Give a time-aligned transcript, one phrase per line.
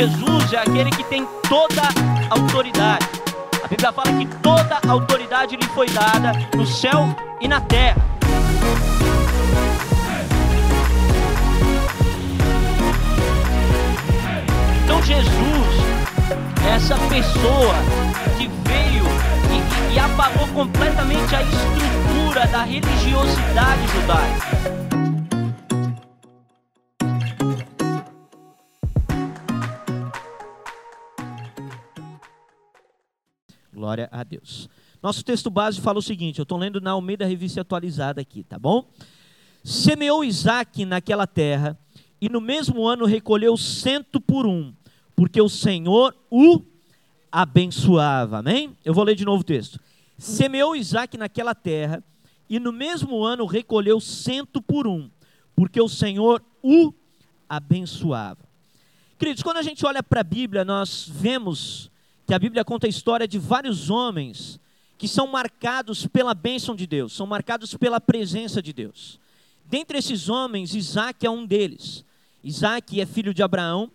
[0.00, 3.06] Jesus é aquele que tem toda a autoridade.
[3.62, 8.00] A Bíblia fala que toda a autoridade lhe foi dada no céu e na terra.
[14.84, 15.76] Então Jesus
[16.64, 17.74] é essa pessoa
[18.38, 19.04] que veio
[19.50, 24.79] e, e, e apagou completamente a estrutura da religiosidade judaica.
[33.80, 34.68] Glória a Deus.
[35.02, 38.58] Nosso texto base fala o seguinte: eu estou lendo na Almeida Revista Atualizada aqui, tá
[38.58, 38.86] bom?
[39.64, 41.78] Semeou Isaac naquela terra,
[42.20, 44.74] e no mesmo ano recolheu cento por um,
[45.16, 46.60] porque o Senhor o
[47.32, 48.40] abençoava.
[48.40, 48.76] Amém?
[48.84, 49.80] Eu vou ler de novo o texto.
[50.18, 52.04] Semeou Isaac naquela terra,
[52.50, 55.10] e no mesmo ano recolheu cento por um,
[55.56, 56.92] porque o Senhor o
[57.48, 58.44] abençoava.
[59.18, 61.90] Queridos, quando a gente olha para a Bíblia, nós vemos
[62.30, 64.60] que a Bíblia conta a história de vários homens
[64.96, 69.18] que são marcados pela bênção de Deus, são marcados pela presença de Deus.
[69.66, 72.04] Dentre esses homens, Isaac é um deles.
[72.44, 73.90] Isaac é filho de Abraão.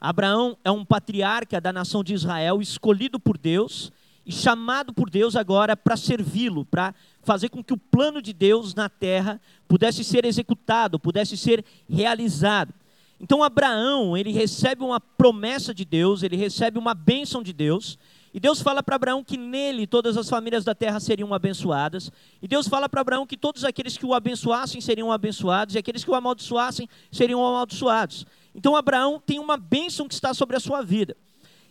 [0.00, 3.90] Abraão é um patriarca da nação de Israel, escolhido por Deus
[4.24, 6.94] e chamado por Deus agora para servi-lo, para
[7.24, 12.72] fazer com que o plano de Deus na terra pudesse ser executado, pudesse ser realizado.
[13.20, 17.98] Então Abraão, ele recebe uma promessa de Deus, ele recebe uma bênção de Deus,
[18.32, 22.10] e Deus fala para Abraão que nele todas as famílias da terra seriam abençoadas,
[22.40, 26.02] e Deus fala para Abraão que todos aqueles que o abençoassem seriam abençoados, e aqueles
[26.02, 28.24] que o amaldiçoassem seriam amaldiçoados.
[28.54, 31.14] Então Abraão tem uma bênção que está sobre a sua vida.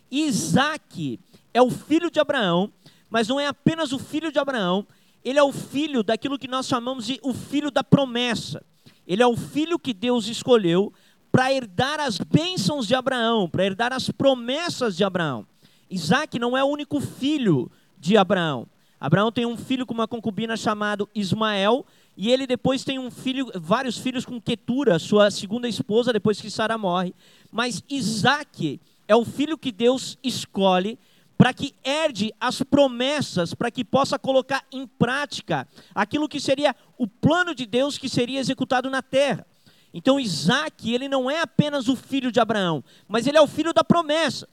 [0.08, 1.18] Isaac
[1.52, 2.72] é o filho de Abraão,
[3.08, 4.86] mas não é apenas o filho de Abraão,
[5.24, 8.64] ele é o filho daquilo que nós chamamos de o filho da promessa.
[9.06, 10.92] Ele é o filho que Deus escolheu
[11.30, 15.46] para herdar as bênçãos de Abraão, para herdar as promessas de Abraão.
[15.90, 18.66] Isaac não é o único filho de Abraão.
[19.00, 21.86] Abraão tem um filho com uma concubina chamado Ismael,
[22.16, 26.50] e ele depois tem um filho, vários filhos com Ketura, sua segunda esposa, depois que
[26.50, 27.14] Sara morre.
[27.50, 30.98] Mas Isaac é o filho que Deus escolhe
[31.38, 37.06] para que herde as promessas, para que possa colocar em prática aquilo que seria o
[37.06, 39.46] plano de Deus que seria executado na terra.
[39.92, 43.72] Então Isaac, ele não é apenas o filho de Abraão, mas ele é o filho
[43.72, 44.48] da promessa.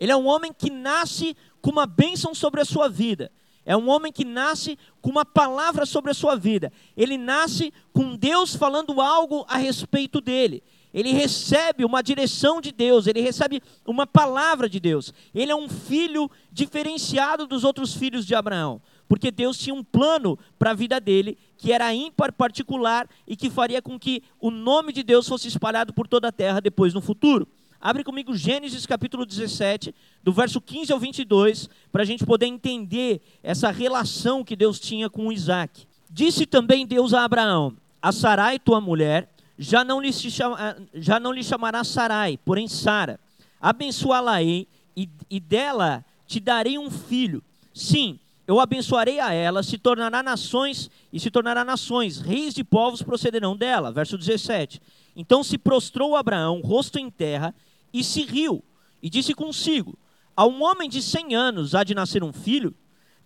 [0.00, 3.30] Ele é um homem que nasce com uma bênção sobre a sua vida.
[3.66, 6.72] É um homem que nasce com uma palavra sobre a sua vida.
[6.96, 10.62] Ele nasce com Deus falando algo a respeito dele.
[10.94, 15.12] Ele recebe uma direção de Deus, ele recebe uma palavra de Deus.
[15.34, 20.38] Ele é um filho diferenciado dos outros filhos de Abraão porque Deus tinha um plano
[20.58, 24.92] para a vida dele que era ímpar, particular e que faria com que o nome
[24.92, 27.48] de Deus fosse espalhado por toda a terra depois no futuro.
[27.80, 33.20] Abre comigo Gênesis capítulo 17, do verso 15 ao 22, para a gente poder entender
[33.42, 35.86] essa relação que Deus tinha com Isaac.
[36.10, 41.32] Disse também Deus a Abraão: A Sarai, tua mulher, já não lhe, chama, já não
[41.32, 43.20] lhe chamará Sarai, porém Sara.
[43.60, 47.42] Abençoá-la-ei e, e dela te darei um filho.
[47.72, 53.02] Sim, eu abençoarei a ela, se tornará nações e se tornará nações, reis de povos
[53.02, 53.92] procederão dela.
[53.92, 54.80] Verso 17.
[55.14, 57.54] Então se prostrou Abraão, rosto em terra,
[57.92, 58.64] e se riu,
[59.02, 59.98] e disse consigo:
[60.34, 62.74] A um homem de cem anos há de nascer um filho?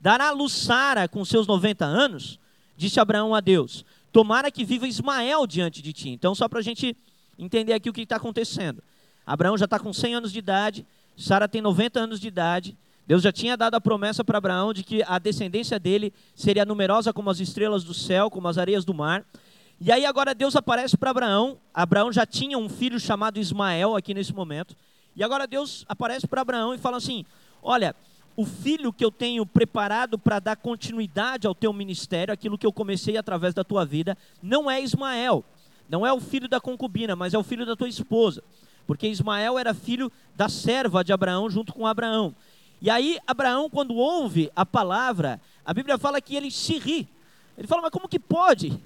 [0.01, 2.41] Dará a luz Sara com seus 90 anos?
[2.77, 6.09] Disse Abraão a Deus: Tomara que viva Ismael diante de ti.
[6.09, 6.97] Então, só para a gente
[7.39, 8.83] entender aqui o que está acontecendo.
[9.25, 10.85] Abraão já está com 100 anos de idade,
[11.17, 12.77] Sara tem 90 anos de idade.
[13.07, 17.13] Deus já tinha dado a promessa para Abraão de que a descendência dele seria numerosa
[17.13, 19.25] como as estrelas do céu, como as areias do mar.
[19.81, 21.59] E aí agora Deus aparece para Abraão.
[21.75, 24.77] Abraão já tinha um filho chamado Ismael aqui nesse momento.
[25.17, 27.25] E agora Deus aparece para Abraão e fala assim:
[27.61, 27.95] Olha,
[28.37, 32.73] o filho que eu tenho preparado para dar continuidade ao teu ministério, aquilo que eu
[32.73, 35.45] comecei através da tua vida, não é Ismael.
[35.89, 38.43] Não é o filho da concubina, mas é o filho da tua esposa.
[38.87, 42.35] Porque Ismael era filho da serva de Abraão junto com Abraão.
[42.83, 47.09] E aí, Abraão, quando ouve a palavra, a Bíblia fala que ele se ri.
[47.57, 48.79] Ele fala, mas como que pode?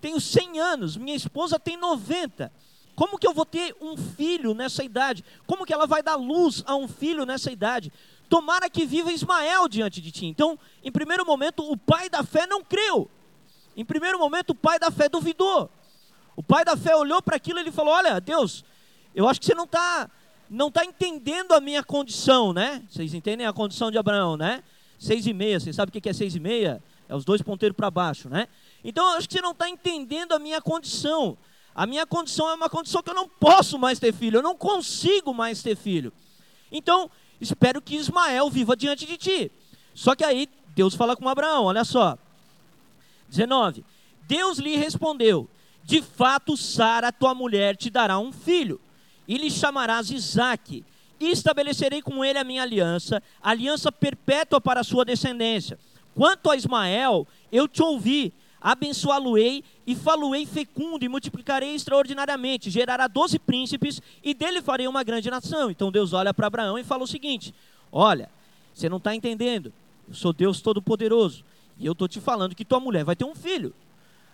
[0.00, 2.50] Tenho 100 anos, minha esposa tem 90.
[2.94, 5.22] Como que eu vou ter um filho nessa idade?
[5.46, 7.92] Como que ela vai dar luz a um filho nessa idade?
[8.30, 10.24] tomara que viva Ismael diante de ti.
[10.24, 13.10] Então, em primeiro momento, o pai da fé não creu.
[13.76, 15.68] Em primeiro momento, o pai da fé duvidou.
[16.36, 18.64] O pai da fé olhou para aquilo e ele falou: Olha, Deus,
[19.14, 20.08] eu acho que você não está
[20.50, 22.82] não tá entendendo a minha condição, né?
[22.90, 24.64] Vocês entendem a condição de Abraão, né?
[24.98, 26.82] Seis e meia, vocês sabem o que é seis e meia?
[27.08, 28.48] É os dois ponteiros para baixo, né?
[28.82, 31.38] Então, eu acho que você não está entendendo a minha condição.
[31.72, 34.56] A minha condição é uma condição que eu não posso mais ter filho, eu não
[34.56, 36.12] consigo mais ter filho.
[36.70, 37.08] Então,
[37.40, 39.52] espero que Ismael viva diante de ti.
[39.94, 42.18] Só que aí Deus fala com Abraão, olha só.
[43.28, 43.84] 19.
[44.26, 45.48] Deus lhe respondeu:
[45.84, 48.80] De fato, Sara, tua mulher, te dará um filho,
[49.30, 50.84] e lhe chamarás Isaque.
[51.20, 55.78] E estabelecerei com ele a minha aliança, aliança perpétua para a sua descendência.
[56.16, 63.38] Quanto a Ismael, eu te ouvi, abençoá-lo-ei e falo-ei fecundo e multiplicarei extraordinariamente, gerará doze
[63.38, 65.70] príncipes e dele farei uma grande nação.
[65.70, 67.54] Então Deus olha para Abraão e fala o seguinte:
[67.92, 68.28] Olha,
[68.74, 69.72] você não está entendendo,
[70.08, 71.44] eu sou Deus Todo-Poderoso
[71.78, 73.72] e eu estou te falando que tua mulher vai ter um filho.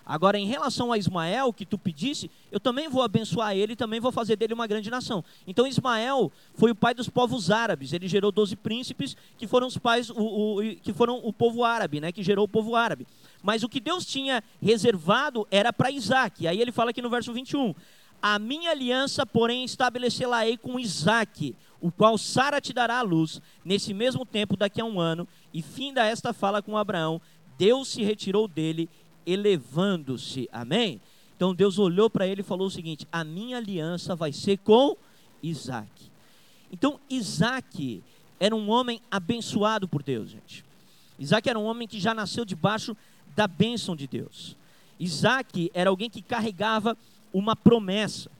[0.08, 3.98] Agora, em relação a Ismael, que tu pedisse, eu também vou abençoar ele e também
[3.98, 5.24] vou fazer dele uma grande nação.
[5.44, 7.92] Então, Ismael foi o pai dos povos árabes.
[7.92, 12.00] Ele gerou doze príncipes que foram os pais, o, o, que foram o povo árabe,
[12.00, 12.12] né?
[12.12, 13.04] Que gerou o povo árabe.
[13.42, 16.46] Mas o que Deus tinha reservado era para Isaac.
[16.46, 17.74] Aí ele fala aqui no verso 21.
[18.22, 23.92] A minha aliança, porém, estabelecê-la-ei com Isaac, o qual Sara te dará a luz, nesse
[23.92, 25.26] mesmo tempo, daqui a um ano.
[25.52, 27.20] E finda esta fala com Abraão,
[27.58, 28.88] Deus se retirou dele,
[29.26, 30.48] elevando-se.
[30.52, 31.00] Amém?
[31.36, 34.96] Então Deus olhou para ele e falou o seguinte: A minha aliança vai ser com
[35.42, 35.90] Isaac.
[36.72, 38.02] Então Isaac
[38.38, 40.64] era um homem abençoado por Deus, gente.
[41.18, 42.96] Isaac era um homem que já nasceu debaixo
[43.34, 44.56] da bênção de Deus.
[44.98, 46.96] Isaac era alguém que carregava
[47.32, 48.30] uma promessa.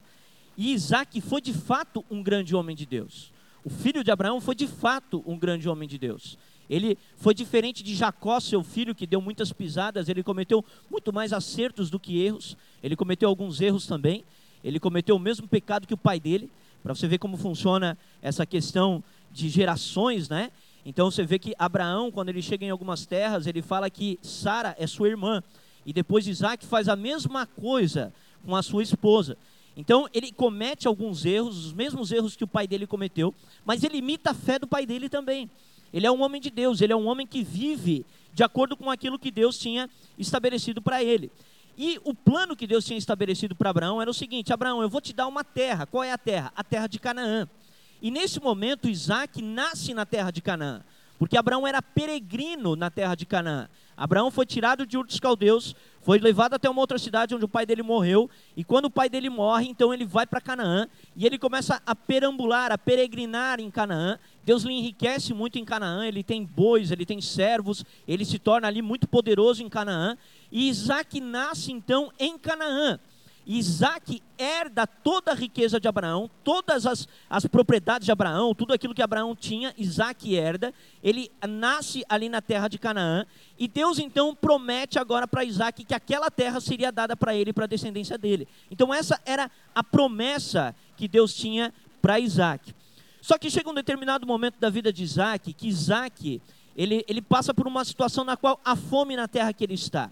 [0.56, 3.32] E Isaac foi de fato um grande homem de Deus.
[3.62, 6.39] O filho de Abraão foi de fato um grande homem de Deus.
[6.69, 11.33] Ele foi diferente de Jacó, seu filho, que deu muitas pisadas, ele cometeu muito mais
[11.33, 12.57] acertos do que erros.
[12.83, 14.25] Ele cometeu alguns erros também.
[14.65, 16.51] Ele cometeu o mesmo pecado que o pai dele,
[16.83, 20.51] para você ver como funciona essa questão de gerações, né?
[20.85, 24.75] Então você vê que Abraão, quando ele chega em algumas terras, ele fala que Sara
[24.79, 25.43] é sua irmã.
[25.85, 28.13] E depois Isaac faz a mesma coisa
[28.45, 29.37] com a sua esposa.
[29.77, 33.35] Então ele comete alguns erros, os mesmos erros que o pai dele cometeu,
[33.65, 35.51] mas ele imita a fé do pai dele também.
[35.93, 38.91] Ele é um homem de Deus, ele é um homem que vive de acordo com
[38.91, 39.88] aquilo que Deus tinha
[40.19, 41.31] estabelecido para ele.
[41.79, 45.00] E o plano que Deus tinha estabelecido para Abraão era o seguinte: Abraão, eu vou
[45.00, 45.87] te dar uma terra.
[45.87, 46.53] Qual é a terra?
[46.56, 47.49] A terra de Canaã.
[48.00, 50.83] E nesse momento, Isaac nasce na terra de Canaã,
[51.19, 53.69] porque Abraão era peregrino na terra de Canaã.
[53.97, 57.49] Abraão foi tirado de Ur dos Caldeus, foi levado até uma outra cidade onde o
[57.49, 60.87] pai dele morreu, e quando o pai dele morre, então ele vai para Canaã,
[61.17, 64.19] e ele começa a perambular, a peregrinar em Canaã.
[64.46, 68.69] Deus lhe enriquece muito em Canaã, ele tem bois, ele tem servos, ele se torna
[68.69, 70.16] ali muito poderoso em Canaã,
[70.52, 73.00] e Isaac nasce então em Canaã.
[73.44, 78.94] Isaac herda toda a riqueza de Abraão, todas as, as propriedades de Abraão, tudo aquilo
[78.94, 80.75] que Abraão tinha, Isaac herda.
[81.00, 83.25] Ele nasce ali na terra de Canaã.
[83.56, 87.52] E Deus então promete agora para Isaac que aquela terra seria dada para ele e
[87.52, 88.48] para a descendência dele.
[88.69, 91.72] Então essa era a promessa que Deus tinha
[92.02, 92.75] para Isaac.
[93.26, 96.41] Só que chega um determinado momento da vida de Isaac, que Isaac
[96.77, 100.08] ele, ele passa por uma situação na qual há fome na terra que ele está.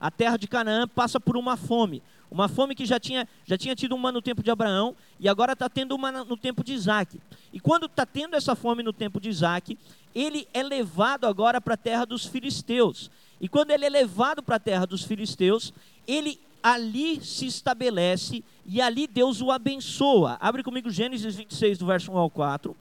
[0.00, 2.02] A terra de Canaã passa por uma fome.
[2.28, 5.52] Uma fome que já tinha, já tinha tido uma no tempo de Abraão e agora
[5.52, 7.20] está tendo uma no tempo de Isaac.
[7.52, 9.78] E quando está tendo essa fome no tempo de Isaac,
[10.12, 13.12] ele é levado agora para a terra dos filisteus.
[13.40, 15.72] E quando ele é levado para a terra dos filisteus,
[16.04, 20.36] ele ali se estabelece e ali Deus o abençoa.
[20.40, 22.76] Abre comigo Gênesis 26, do verso 1 ao 4.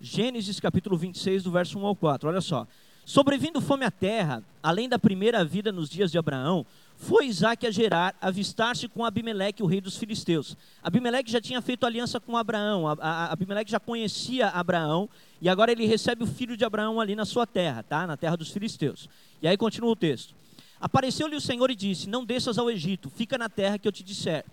[0.00, 2.30] Gênesis capítulo 26, do verso 1 ao 4.
[2.30, 2.66] Olha só.
[3.04, 6.64] Sobrevindo fome à terra, além da primeira vida nos dias de Abraão,
[6.96, 10.56] foi Isaac a Gerar avistar-se com Abimeleque, o rei dos filisteus.
[10.82, 15.10] Abimeleque já tinha feito aliança com Abraão, Abimeleque já conhecia Abraão,
[15.42, 18.06] e agora ele recebe o filho de Abraão ali na sua terra, tá?
[18.06, 19.10] na terra dos filisteus.
[19.42, 20.34] E aí continua o texto.
[20.80, 24.02] Apareceu-lhe o Senhor e disse: Não desças ao Egito, fica na terra que eu te
[24.02, 24.44] disser.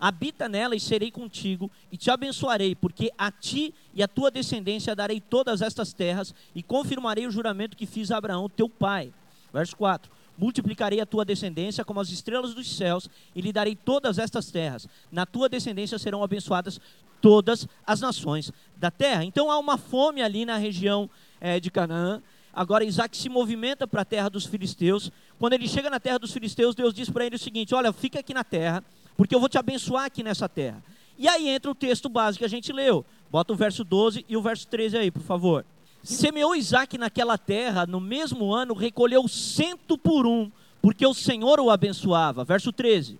[0.00, 4.94] Habita nela e serei contigo, e te abençoarei, porque a ti e a tua descendência
[4.94, 9.12] darei todas estas terras, e confirmarei o juramento que fiz a Abraão, teu pai.
[9.52, 14.18] Verso 4 multiplicarei a tua descendência como as estrelas dos céus e lhe darei todas
[14.18, 14.86] estas terras.
[15.10, 16.80] Na tua descendência serão abençoadas
[17.20, 19.24] todas as nações da terra.
[19.24, 22.22] Então há uma fome ali na região é, de Canaã.
[22.52, 25.10] Agora Isaac se movimenta para a terra dos filisteus.
[25.38, 28.20] Quando ele chega na terra dos filisteus, Deus diz para ele o seguinte: Olha, fica
[28.20, 28.82] aqui na terra,
[29.16, 30.82] porque eu vou te abençoar aqui nessa terra.
[31.18, 33.04] E aí entra o texto básico que a gente leu.
[33.30, 35.64] Bota o verso 12 e o verso 13 aí, por favor.
[36.02, 40.50] Semeou Isaac naquela terra, no mesmo ano recolheu cento por um,
[40.80, 42.44] porque o Senhor o abençoava.
[42.44, 43.18] Verso 13.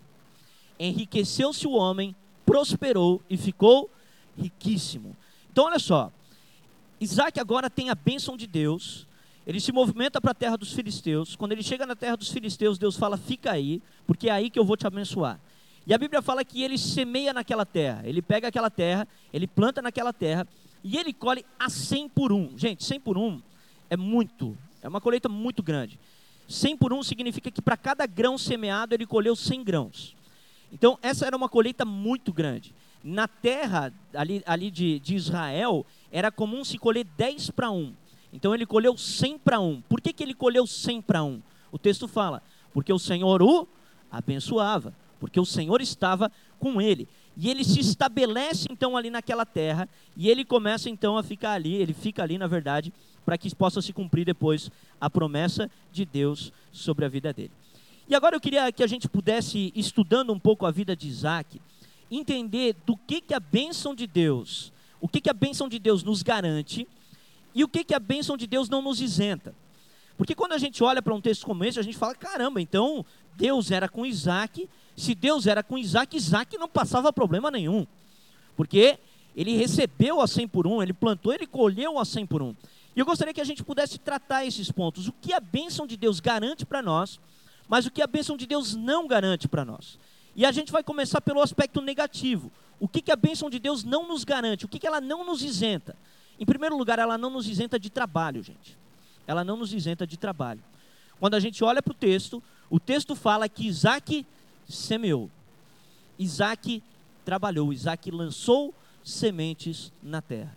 [0.79, 2.15] Enriqueceu-se o homem,
[2.47, 3.91] prosperou e ficou
[4.41, 5.17] riquíssimo.
[5.51, 6.13] Então, olha só.
[7.01, 9.08] Isaac agora tem a bênção de Deus.
[9.49, 11.35] Ele se movimenta para a terra dos filisteus.
[11.35, 14.59] Quando ele chega na terra dos filisteus, Deus fala: Fica aí, porque é aí que
[14.59, 15.41] eu vou te abençoar.
[15.87, 18.03] E a Bíblia fala que ele semeia naquela terra.
[18.05, 20.47] Ele pega aquela terra, ele planta naquela terra
[20.85, 22.59] e ele colhe a 100 por 1.
[22.59, 23.41] Gente, 100 por 1
[23.89, 25.99] é muito, é uma colheita muito grande.
[26.47, 30.15] 100 por 1 significa que para cada grão semeado ele colheu 100 grãos.
[30.71, 32.75] Então, essa era uma colheita muito grande.
[33.03, 37.95] Na terra ali, ali de, de Israel, era comum se colher 10 para 1.
[38.33, 39.83] Então, ele colheu 100 para 1.
[39.83, 41.43] Por que, que ele colheu 100 para 1?
[41.73, 42.43] O texto fala,
[42.73, 43.67] porque o Senhor o
[44.11, 47.09] abençoava porque o Senhor estava com ele.
[47.37, 51.75] E ele se estabelece então ali naquela terra, e ele começa então a ficar ali,
[51.75, 52.93] ele fica ali, na verdade,
[53.25, 54.71] para que possa se cumprir depois
[55.01, 57.53] a promessa de Deus sobre a vida dele.
[58.09, 61.61] E agora eu queria que a gente pudesse, estudando um pouco a vida de Isaac,
[62.11, 66.03] entender do que, que a bênção de Deus, o que, que a bênção de Deus
[66.03, 66.89] nos garante
[67.55, 69.55] e o que, que a bênção de Deus não nos isenta.
[70.17, 73.05] Porque quando a gente olha para um texto como esse, a gente fala: caramba, então
[73.37, 77.87] Deus era com Isaac se Deus era com Isaac, Isaac não passava problema nenhum.
[78.57, 78.99] Porque
[79.37, 82.57] ele recebeu a 100 por 1, ele plantou, ele colheu a 100 por 1.
[82.97, 85.07] E eu gostaria que a gente pudesse tratar esses pontos.
[85.07, 87.21] O que a bênção de Deus garante para nós,
[87.69, 90.01] mas o que a bênção de Deus não garante para nós.
[90.35, 92.51] E a gente vai começar pelo aspecto negativo.
[92.81, 94.65] O que, que a bênção de Deus não nos garante?
[94.65, 95.95] O que, que ela não nos isenta?
[96.39, 98.77] Em primeiro lugar, ela não nos isenta de trabalho, gente.
[99.27, 100.63] Ela não nos isenta de trabalho.
[101.19, 104.25] Quando a gente olha para o texto, o texto fala que Isaac
[104.69, 105.31] semeou.
[106.19, 106.83] Isaac
[107.25, 108.73] trabalhou, Isaac lançou
[109.05, 110.57] sementes na terra.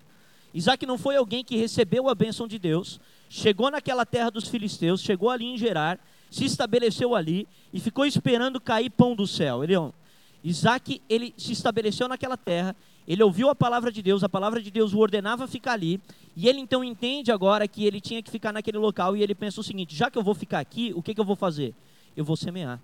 [0.53, 5.01] Isaac não foi alguém que recebeu a bênção de Deus, chegou naquela terra dos filisteus,
[5.01, 9.63] chegou ali em Gerar, se estabeleceu ali e ficou esperando cair pão do céu.
[9.63, 9.75] Ele,
[10.43, 12.75] Isaac, ele se estabeleceu naquela terra,
[13.07, 15.99] ele ouviu a palavra de Deus, a palavra de Deus o ordenava ficar ali,
[16.35, 19.59] e ele então entende agora que ele tinha que ficar naquele local, e ele pensa
[19.59, 21.73] o seguinte: já que eu vou ficar aqui, o que, que eu vou fazer?
[22.15, 22.79] Eu vou semear.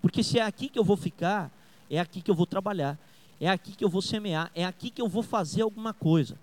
[0.00, 1.50] Porque se é aqui que eu vou ficar,
[1.90, 2.98] é aqui que eu vou trabalhar,
[3.40, 6.38] é aqui que eu vou semear, é aqui que eu vou fazer alguma coisa.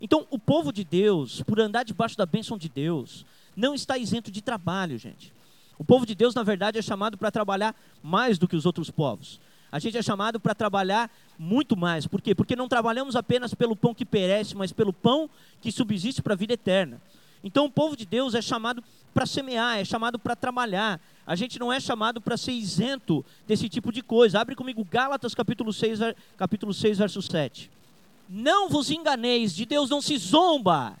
[0.00, 3.24] Então, o povo de Deus, por andar debaixo da bênção de Deus,
[3.56, 5.32] não está isento de trabalho, gente.
[5.78, 8.90] O povo de Deus, na verdade, é chamado para trabalhar mais do que os outros
[8.90, 9.40] povos.
[9.70, 12.06] A gente é chamado para trabalhar muito mais.
[12.06, 12.34] Por quê?
[12.34, 15.28] Porque não trabalhamos apenas pelo pão que perece, mas pelo pão
[15.60, 17.00] que subsiste para a vida eterna.
[17.42, 18.82] Então, o povo de Deus é chamado
[19.14, 23.68] para semear, é chamado para trabalhar, a gente não é chamado para ser isento desse
[23.68, 24.40] tipo de coisa.
[24.40, 26.00] Abre comigo Gálatas capítulo 6,
[26.36, 27.70] capítulo 6, verso 7.
[28.28, 30.98] Não vos enganeis, de Deus não se zomba,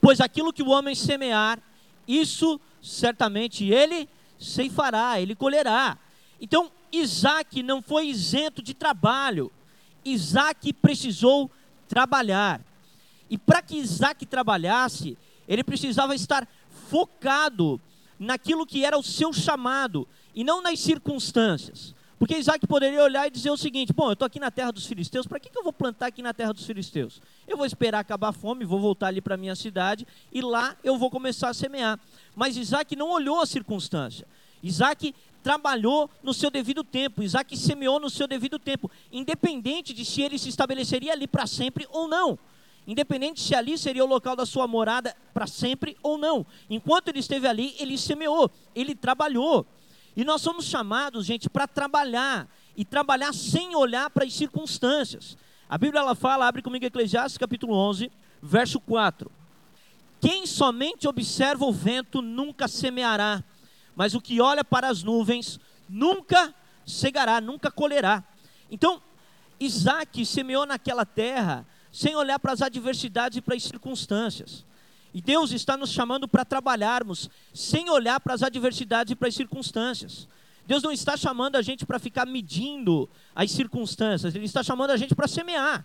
[0.00, 1.58] pois aquilo que o homem semear,
[2.06, 4.08] isso certamente ele
[4.38, 5.98] ceifará, ele colherá.
[6.40, 9.50] Então, Isaac não foi isento de trabalho.
[10.04, 11.50] Isaac precisou
[11.88, 12.60] trabalhar.
[13.28, 15.16] E para que Isaac trabalhasse,
[15.46, 16.46] ele precisava estar
[16.88, 17.80] focado
[18.18, 21.94] naquilo que era o seu chamado e não nas circunstâncias.
[22.18, 24.86] Porque Isaac poderia olhar e dizer o seguinte: bom, eu estou aqui na terra dos
[24.86, 27.22] filisteus, para que, que eu vou plantar aqui na terra dos filisteus?
[27.46, 30.76] Eu vou esperar acabar a fome, vou voltar ali para a minha cidade e lá
[30.82, 31.98] eu vou começar a semear.
[32.34, 34.26] Mas Isaac não olhou a circunstância.
[34.62, 35.14] Isaac
[35.48, 40.38] trabalhou no seu devido tempo, Isaac semeou no seu devido tempo, independente de se ele
[40.38, 42.38] se estabeleceria ali para sempre ou não
[42.86, 46.46] independente se ali seria o local da sua morada para sempre ou não.
[46.70, 49.66] Enquanto ele esteve ali, ele semeou, ele trabalhou.
[50.16, 55.36] E nós somos chamados, gente, para trabalhar e trabalhar sem olhar para as circunstâncias.
[55.68, 58.10] A Bíblia ela fala, abre comigo Eclesiastes capítulo 11,
[58.42, 59.30] verso 4.
[60.18, 63.44] Quem somente observa o vento nunca semeará,
[63.98, 66.54] mas o que olha para as nuvens nunca
[66.86, 68.22] cegará, nunca colherá.
[68.70, 69.02] Então,
[69.58, 74.64] Isaac semeou naquela terra sem olhar para as adversidades e para as circunstâncias.
[75.12, 79.34] E Deus está nos chamando para trabalharmos sem olhar para as adversidades e para as
[79.34, 80.28] circunstâncias.
[80.64, 84.96] Deus não está chamando a gente para ficar medindo as circunstâncias, Ele está chamando a
[84.96, 85.84] gente para semear.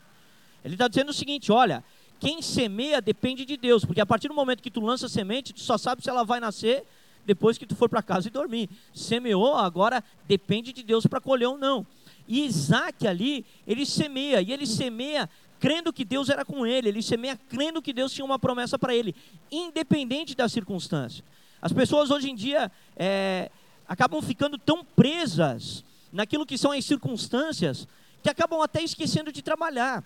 [0.63, 1.83] Ele está dizendo o seguinte: olha,
[2.19, 5.61] quem semeia depende de Deus, porque a partir do momento que tu lança semente, tu
[5.61, 6.85] só sabe se ela vai nascer
[7.25, 8.69] depois que tu for para casa e dormir.
[8.93, 11.85] Semeou, agora depende de Deus para colher ou não.
[12.27, 17.01] E Isaac ali, ele semeia, e ele semeia crendo que Deus era com ele, ele
[17.01, 19.15] semeia crendo que Deus tinha uma promessa para ele,
[19.49, 21.23] independente da circunstância.
[21.61, 23.49] As pessoas hoje em dia é,
[23.87, 27.87] acabam ficando tão presas naquilo que são as circunstâncias
[28.21, 30.03] que acabam até esquecendo de trabalhar.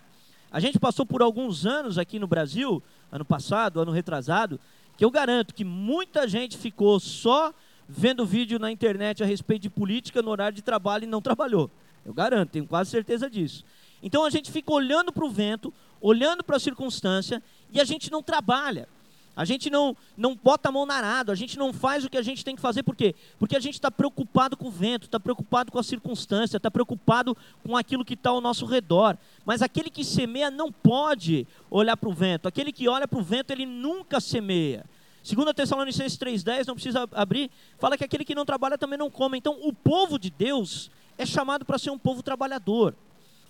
[0.51, 2.81] A gente passou por alguns anos aqui no Brasil,
[3.12, 4.59] ano passado, ano retrasado,
[4.98, 7.54] que eu garanto que muita gente ficou só
[7.88, 11.70] vendo vídeo na internet a respeito de política no horário de trabalho e não trabalhou.
[12.04, 13.63] Eu garanto, tenho quase certeza disso.
[14.01, 18.12] Então a gente fica olhando para o vento, olhando para a circunstância e a gente
[18.12, 18.89] não trabalha.
[19.38, 22.17] A gente não, não bota a mão na arado, a gente não faz o que
[22.17, 23.13] a gente tem que fazer, por quê?
[23.38, 27.38] Porque a gente está preocupado com o vento, está preocupado com a circunstância, está preocupado
[27.63, 29.15] com aquilo que está ao nosso redor.
[29.46, 33.22] Mas aquele que semeia não pode olhar para o vento, aquele que olha para o
[33.22, 34.84] vento, ele nunca semeia.
[35.22, 39.38] Segundo Tessalonicenses 3,10, não precisa abrir, fala que aquele que não trabalha também não come.
[39.38, 42.96] Então, o povo de Deus é chamado para ser um povo trabalhador.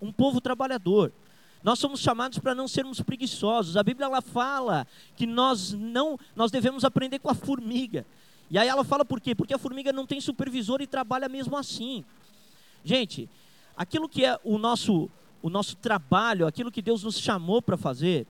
[0.02, 1.14] Um povo trabalhador.
[1.68, 3.76] Nós somos chamados para não sermos preguiçosos.
[3.76, 8.06] A Bíblia ela fala que nós não, nós devemos aprender com a formiga.
[8.50, 9.36] E aí ela fala por quê?
[9.36, 12.06] Porque a formiga não tem supervisor e trabalha mesmo assim.
[12.86, 13.30] Gente,
[13.76, 15.10] aquilo que é o nosso
[15.42, 18.26] o nosso trabalho, aquilo que Deus nos chamou para fazer,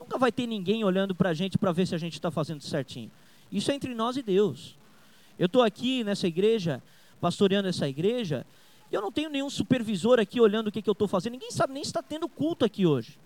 [0.00, 2.62] nunca vai ter ninguém olhando para a gente para ver se a gente está fazendo
[2.62, 3.10] certinho.
[3.52, 4.78] Isso é entre nós e Deus.
[5.38, 6.82] Eu estou aqui nessa igreja,
[7.20, 8.46] pastoreando essa igreja,
[8.96, 11.32] eu não tenho nenhum supervisor aqui olhando o que, que eu estou fazendo.
[11.32, 13.18] Ninguém sabe nem se está tendo culto aqui hoje.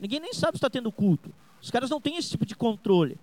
[0.00, 1.32] Ninguém nem sabe se está tendo culto.
[1.60, 3.18] Os caras não têm esse tipo de controle.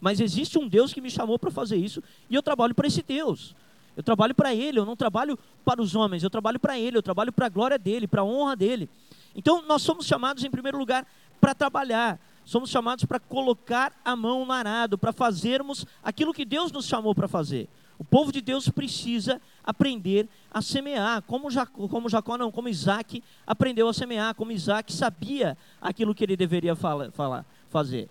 [0.00, 3.02] Mas existe um Deus que me chamou para fazer isso e eu trabalho para esse
[3.02, 3.54] Deus.
[3.96, 7.02] Eu trabalho para Ele, eu não trabalho para os homens, eu trabalho para Ele, eu
[7.02, 8.88] trabalho para a glória dEle, para a honra dEle.
[9.34, 11.06] Então nós somos chamados, em primeiro lugar,
[11.40, 12.18] para trabalhar.
[12.44, 17.14] Somos chamados para colocar a mão no arado, para fazermos aquilo que Deus nos chamou
[17.14, 17.68] para fazer.
[18.00, 23.22] O povo de Deus precisa aprender a semear, como Jacó, como Jacó não, como Isaac
[23.46, 28.08] aprendeu a semear, como Isaac sabia aquilo que ele deveria fala, fazer.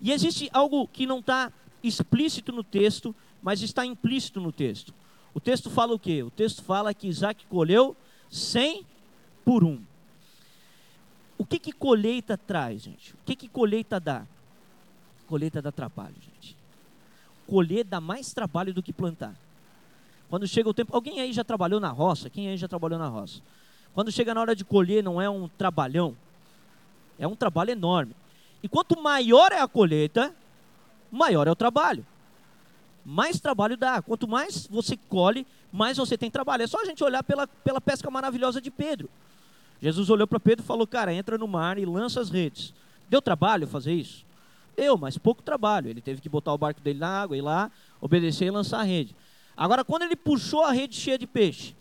[0.00, 1.52] E existe algo que não está
[1.84, 4.92] explícito no texto, mas está implícito no texto.
[5.32, 6.20] O texto fala o quê?
[6.24, 7.96] O texto fala que Isaac colheu
[8.28, 8.84] cem
[9.44, 9.80] por um.
[11.38, 13.14] O que, que colheita traz, gente?
[13.14, 14.26] O que, que colheita dá?
[15.28, 16.57] Colheita dá trabalho, gente
[17.48, 19.34] colher dá mais trabalho do que plantar.
[20.28, 22.28] Quando chega o tempo, alguém aí já trabalhou na roça?
[22.28, 23.40] Quem aí já trabalhou na roça?
[23.94, 26.14] Quando chega na hora de colher, não é um trabalhão,
[27.18, 28.14] é um trabalho enorme.
[28.62, 30.34] E quanto maior é a colheita,
[31.10, 32.06] maior é o trabalho.
[33.04, 34.02] Mais trabalho dá.
[34.02, 36.64] Quanto mais você colhe, mais você tem trabalho.
[36.64, 39.08] É só a gente olhar pela, pela pesca maravilhosa de Pedro.
[39.80, 42.74] Jesus olhou para Pedro e falou: Cara, entra no mar e lança as redes.
[43.08, 44.27] Deu trabalho fazer isso?
[44.78, 45.90] Eu, mas pouco trabalho.
[45.90, 47.68] Ele teve que botar o barco dele na água, ir lá,
[48.00, 49.14] obedecer e lançar a rede.
[49.56, 51.74] Agora, quando ele puxou a rede cheia de peixe,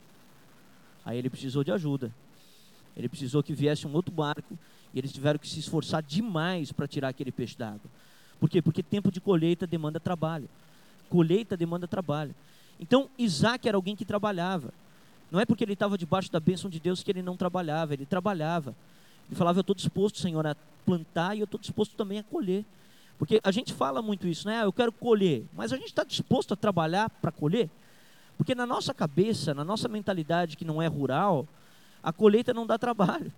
[1.05, 2.11] aí ele precisou de ajuda.
[2.95, 4.57] Ele precisou que viesse um outro barco
[4.91, 7.91] e eles tiveram que se esforçar demais para tirar aquele peixe da água.
[8.39, 8.63] Por quê?
[8.63, 10.49] Porque tempo de colheita demanda trabalho.
[11.07, 12.33] Colheita demanda trabalho.
[12.79, 14.73] Então, Isaac era alguém que trabalhava.
[15.31, 18.07] Não é porque ele estava debaixo da bênção de Deus que ele não trabalhava, ele
[18.07, 18.75] trabalhava.
[19.27, 22.65] Ele falava: Eu estou disposto, Senhor, a plantar e eu estou disposto também a colher.
[23.17, 24.61] Porque a gente fala muito isso, né?
[24.61, 27.69] Ah, eu quero colher, mas a gente está disposto a trabalhar para colher?
[28.37, 31.47] Porque na nossa cabeça, na nossa mentalidade que não é rural,
[32.03, 33.33] a colheita não dá trabalho.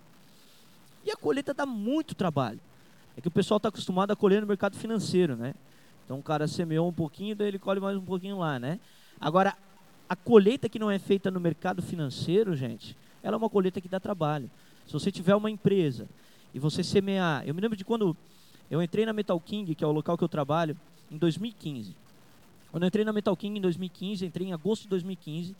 [1.04, 2.60] E a colheita dá muito trabalho.
[3.16, 5.54] É que o pessoal está acostumado a colher no mercado financeiro, né?
[6.04, 8.78] Então o cara semeou um pouquinho, daí ele colhe mais um pouquinho lá, né?
[9.18, 9.56] Agora,
[10.08, 13.88] a colheita que não é feita no mercado financeiro, gente, ela é uma colheita que
[13.88, 14.50] dá trabalho.
[14.86, 16.08] Se você tiver uma empresa
[16.52, 18.16] e você semear, eu me lembro de quando
[18.70, 20.76] eu entrei na Metal King, que é o local que eu trabalho,
[21.10, 21.96] em 2015.
[22.70, 25.56] Quando eu entrei na Metal King em 2015, entrei em agosto de 2015,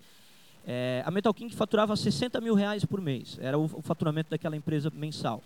[0.65, 3.37] é, a Metal King faturava 60 mil reais por mês.
[3.41, 5.43] Era o, o, faturamento daquela empresa mensal.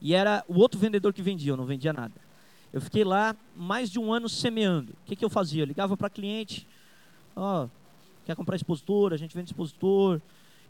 [0.00, 2.14] E era o outro vendedor que vendia, eu não vendia nada.
[2.72, 4.92] Eu fiquei lá mais de um ano semeando.
[4.92, 5.62] O que, que eu fazia?
[5.62, 6.66] Eu ligava para cliente,
[7.34, 7.70] ó, oh,
[8.26, 10.20] quer comprar expositor, a gente vende expositor.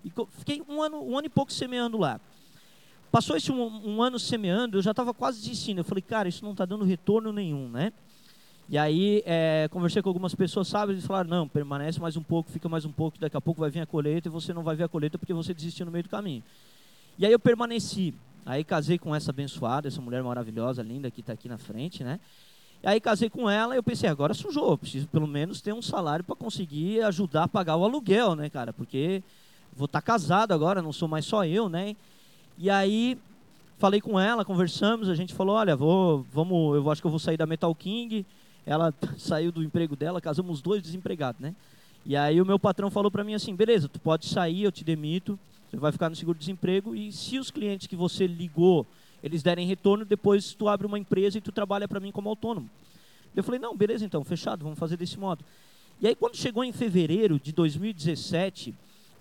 [0.04, 2.20] E fiquei um ano, um ano e pouco semeando lá.
[3.12, 5.80] Passou esse um, um ano semeando, eu já estava quase desistindo.
[5.80, 7.92] Eu falei, cara, isso não está dando retorno nenhum, né?
[8.70, 12.50] E aí, é, conversei com algumas pessoas sábias e falaram: não, permanece mais um pouco,
[12.50, 14.74] fica mais um pouco, daqui a pouco vai vir a colheita e você não vai
[14.74, 16.42] ver a colheita porque você desistiu no meio do caminho.
[17.18, 18.14] E aí eu permaneci.
[18.46, 22.18] Aí casei com essa abençoada, essa mulher maravilhosa, linda, que está aqui na frente, né?
[22.82, 25.82] E aí casei com ela e eu pensei: agora sujou, preciso pelo menos ter um
[25.82, 28.72] salário para conseguir ajudar a pagar o aluguel, né, cara?
[28.72, 29.22] Porque
[29.76, 31.94] vou estar tá casado agora, não sou mais só eu, né?
[32.58, 33.18] E aí
[33.82, 37.18] falei com ela, conversamos, a gente falou, olha, vou, vamos, eu acho que eu vou
[37.18, 38.24] sair da Metal King.
[38.64, 41.54] Ela saiu do emprego dela, casamos dois desempregados, né?
[42.06, 44.84] E aí o meu patrão falou para mim assim, beleza, tu pode sair, eu te
[44.84, 45.38] demito,
[45.68, 48.86] você vai ficar no seguro-desemprego e se os clientes que você ligou,
[49.22, 52.68] eles derem retorno, depois tu abre uma empresa e tu trabalha para mim como autônomo.
[53.34, 55.44] Eu falei, não, beleza então, fechado, vamos fazer desse modo.
[56.00, 58.74] E aí quando chegou em fevereiro de 2017,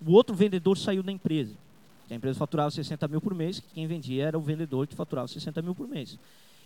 [0.06, 1.56] o outro vendedor saiu da empresa
[2.12, 5.62] A empresa faturava 60 mil por mês, quem vendia era o vendedor que faturava 60
[5.62, 6.20] mil por mês.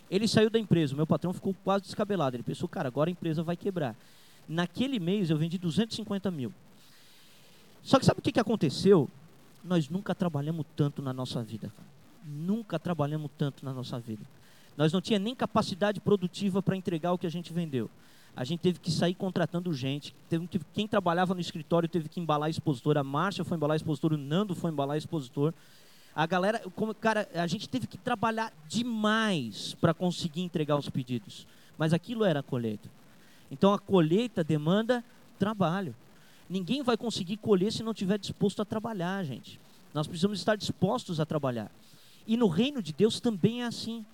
[0.10, 2.36] Ele saiu da empresa, o meu patrão ficou quase descabelado.
[2.36, 3.95] Ele pensou, cara, agora a empresa vai quebrar.
[4.49, 6.51] Naquele mês eu vendi 250 mil.
[7.84, 9.08] Só que sabe o que, que aconteceu?
[9.63, 11.71] Nós nunca trabalhamos tanto na nossa vida.
[12.23, 14.23] Nunca trabalhamos tanto na nossa vida.
[14.75, 17.88] Nós não tinha nem capacidade produtiva para entregar o que a gente vendeu.
[18.36, 20.13] A gente teve que sair contratando gente.
[20.30, 22.98] Teve, quem trabalhava no escritório teve que embalar expositor.
[22.98, 25.54] A Márcia foi embalar expositor, o Nando foi embalar expositor.
[26.13, 31.48] A galera, como, cara, a gente teve que trabalhar demais para conseguir entregar os pedidos.
[31.78, 32.89] Mas aquilo era a colheita.
[33.50, 35.04] Então a colheita demanda
[35.39, 35.95] trabalho.
[36.50, 39.60] Ninguém vai conseguir colher se não estiver disposto a trabalhar, gente.
[39.93, 41.71] Nós precisamos estar dispostos a trabalhar.
[42.28, 44.06] E no reino de Deus também é assim.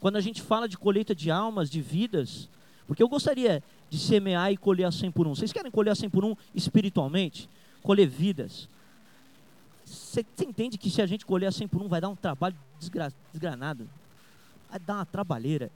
[0.00, 2.48] Quando a gente fala de colheita de almas, de vidas,
[2.86, 5.34] porque eu gostaria de semear e colher a 100 por um.
[5.34, 7.48] Vocês querem colher a 100 por um espiritualmente?
[7.82, 8.68] Colher vidas.
[9.84, 12.56] Você, entende que se a gente colher a 100 por um vai dar um trabalho
[12.78, 13.88] desgra, desgranado?
[14.70, 15.70] Vai dar uma trabalheira.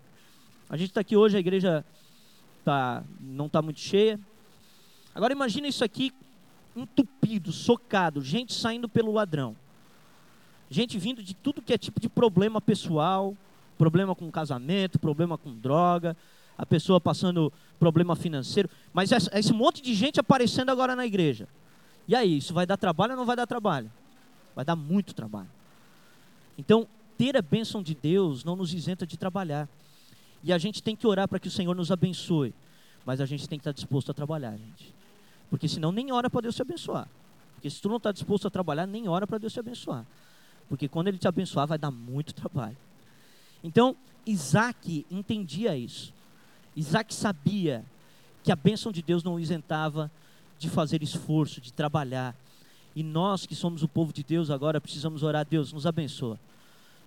[0.69, 1.85] A gente está aqui hoje, a igreja
[2.65, 4.19] tá, não está muito cheia.
[5.15, 6.13] Agora imagina isso aqui
[6.75, 9.57] entupido, socado, gente saindo pelo ladrão.
[10.69, 13.37] Gente vindo de tudo que é tipo de problema pessoal,
[13.79, 16.17] problema com casamento, problema com droga,
[16.57, 21.47] a pessoa passando problema financeiro, mas esse monte de gente aparecendo agora na igreja.
[22.09, 23.91] E aí, isso vai dar trabalho ou não vai dar trabalho?
[24.55, 25.51] Vai dar muito trabalho.
[26.57, 26.87] Então,
[27.19, 29.69] ter a bênção de Deus não nos isenta de trabalhar.
[30.43, 32.55] E a gente tem que orar para que o Senhor nos abençoe.
[33.05, 34.95] Mas a gente tem que estar disposto a trabalhar, gente.
[35.51, 37.09] Porque senão nem ora para Deus te abençoar.
[37.55, 40.05] Porque se tu não está disposto a trabalhar, nem ora para Deus te abençoar.
[40.69, 42.77] Porque quando Ele te abençoar, vai dar muito trabalho.
[43.63, 46.13] Então, Isaac entendia isso.
[46.77, 47.85] Isaac sabia
[48.45, 50.11] que a bênção de Deus não o isentava
[50.59, 52.35] de fazer esforço, de trabalhar.
[52.95, 56.39] E nós que somos o povo de Deus agora precisamos orar, Deus, nos abençoa.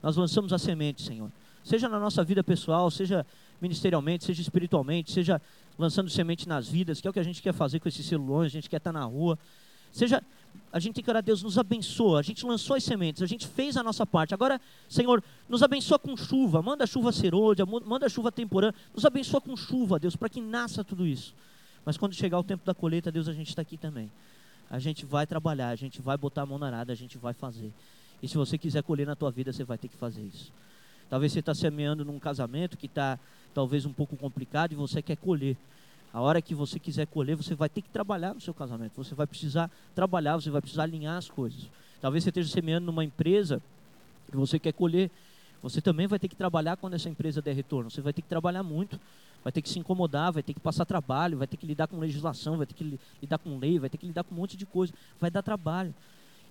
[0.01, 1.31] Nós lançamos a semente, Senhor.
[1.63, 3.25] Seja na nossa vida pessoal, seja
[3.61, 5.41] ministerialmente, seja espiritualmente, seja
[5.77, 8.47] lançando semente nas vidas, que é o que a gente quer fazer com esses celulões,
[8.47, 9.37] a gente quer estar na rua.
[9.91, 10.23] Seja
[10.71, 12.19] a gente tem que orar, Deus nos abençoa.
[12.19, 14.33] A gente lançou as sementes, a gente fez a nossa parte.
[14.33, 16.61] Agora, Senhor, nos abençoa com chuva.
[16.61, 18.71] Manda chuva serôdia, manda chuva temporã.
[18.93, 21.33] Nos abençoa com chuva, Deus, para que nasça tudo isso.
[21.83, 24.11] Mas quando chegar o tempo da colheita, Deus, a gente está aqui também.
[24.69, 27.33] A gente vai trabalhar, a gente vai botar a mão na arada, a gente vai
[27.33, 27.73] fazer.
[28.21, 30.51] E se você quiser colher na tua vida, você vai ter que fazer isso.
[31.09, 33.17] Talvez você está semeando num casamento que está
[33.53, 35.57] talvez um pouco complicado e você quer colher.
[36.13, 38.93] A hora que você quiser colher, você vai ter que trabalhar no seu casamento.
[38.97, 41.69] Você vai precisar trabalhar, você vai precisar alinhar as coisas.
[42.01, 43.61] Talvez você esteja semeando numa empresa
[44.29, 45.11] que você quer colher.
[45.61, 47.91] Você também vai ter que trabalhar quando essa empresa der retorno.
[47.91, 48.99] Você vai ter que trabalhar muito,
[49.43, 51.99] vai ter que se incomodar, vai ter que passar trabalho, vai ter que lidar com
[51.99, 54.65] legislação, vai ter que lidar com lei, vai ter que lidar com um monte de
[54.65, 54.93] coisa.
[55.19, 55.93] Vai dar trabalho.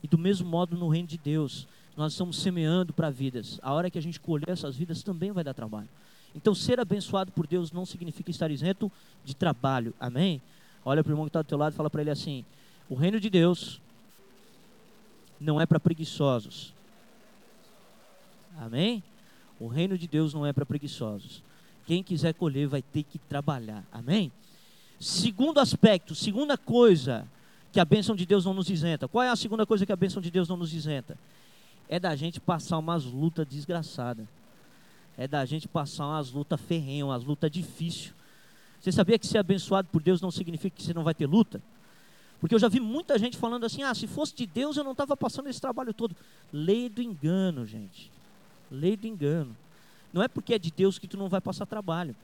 [0.03, 1.66] E do mesmo modo no reino de Deus,
[1.97, 3.59] nós estamos semeando para vidas.
[3.62, 5.88] A hora que a gente colher essas vidas também vai dar trabalho.
[6.35, 8.91] Então, ser abençoado por Deus não significa estar isento
[9.25, 9.95] de trabalho.
[9.99, 10.41] Amém?
[10.85, 12.45] Olha para o irmão que está do teu lado e fala para ele assim:
[12.88, 13.81] o reino de Deus
[15.41, 16.75] não é para preguiçosos.
[18.59, 19.03] Amém?
[19.61, 21.43] O reino de Deus não é para preguiçosos.
[21.87, 23.85] Quem quiser colher vai ter que trabalhar.
[23.91, 24.31] Amém?
[25.01, 27.27] Segundo aspecto, segunda coisa
[27.73, 29.09] que a bênção de Deus não nos isenta.
[29.09, 31.17] Qual é a segunda coisa que a bênção de Deus não nos isenta?
[31.88, 34.27] É da gente passar umas lutas desgraçadas
[35.19, 38.15] é da gente passar umas lutas ferrenhas, umas lutas difíceis.
[38.81, 41.61] Você sabia que ser abençoado por Deus não significa que você não vai ter luta?
[42.41, 44.93] Porque eu já vi muita gente falando assim: ah, se fosse de Deus eu não
[44.93, 46.15] estava passando esse trabalho todo.
[46.53, 48.13] Lei do engano, gente.
[48.71, 49.57] Lei do engano.
[50.13, 52.15] Não é porque é de Deus que tu não vai passar trabalho.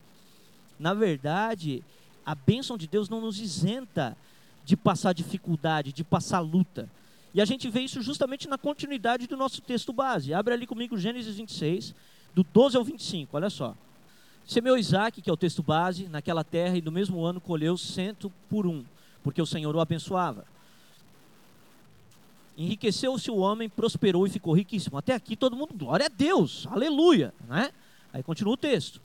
[0.79, 1.83] Na verdade,
[2.25, 4.17] a bênção de Deus não nos isenta
[4.65, 6.89] de passar dificuldade, de passar luta.
[7.35, 10.33] E a gente vê isso justamente na continuidade do nosso texto base.
[10.33, 11.93] Abre ali comigo Gênesis 26,
[12.35, 13.75] do 12 ao 25, olha só.
[14.47, 18.31] Semeou Isaac, que é o texto base, naquela terra, e no mesmo ano colheu cento
[18.51, 18.85] por um,
[19.23, 20.45] porque o Senhor o abençoava.
[22.57, 24.99] Enriqueceu-se o homem, prosperou e ficou riquíssimo.
[24.99, 27.33] Até aqui todo mundo, glória a Deus, aleluia.
[27.49, 27.73] Né?
[28.13, 29.01] Aí continua o texto.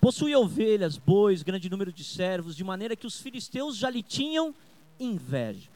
[0.00, 4.54] Possuía ovelhas, bois, grande número de servos, de maneira que os filisteus já lhe tinham
[4.98, 5.68] inveja.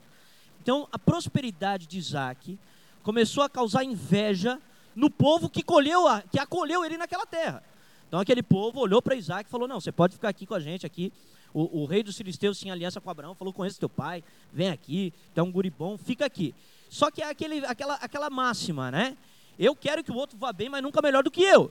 [0.60, 2.58] Então, a prosperidade de Isaac
[3.04, 4.60] começou a causar inveja
[4.96, 7.62] no povo que colheu, a, que acolheu ele naquela terra.
[8.08, 10.60] Então aquele povo olhou para Isaac e falou: Não, você pode ficar aqui com a
[10.60, 11.12] gente aqui.
[11.52, 15.12] O, o, rei dos filisteus tinha aliança com Abraão, falou: Conheço teu pai, vem aqui,
[15.34, 16.54] tem um guri bom, fica aqui.
[16.88, 19.16] Só que é aquele, aquela, aquela máxima, né?
[19.58, 21.70] Eu quero que o outro vá bem, mas nunca melhor do que eu.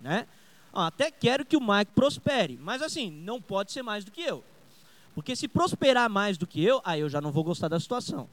[0.00, 0.26] Né?
[0.72, 4.42] Até quero que o Mike prospere, mas assim, não pode ser mais do que eu.
[5.14, 8.28] Porque se prosperar mais do que eu, aí eu já não vou gostar da situação.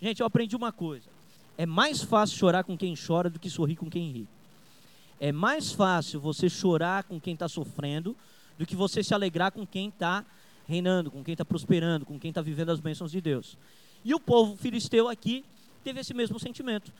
[0.00, 1.17] Gente, eu aprendi uma coisa
[1.58, 4.28] é mais fácil chorar com quem chora do que sorrir com quem ri.
[5.18, 8.16] É mais fácil você chorar com quem está sofrendo
[8.56, 10.24] do que você se alegrar com quem está
[10.68, 13.58] reinando, com quem está prosperando, com quem está vivendo as bênçãos de Deus.
[14.04, 15.44] E o povo filisteu aqui
[15.82, 16.92] teve esse mesmo sentimento.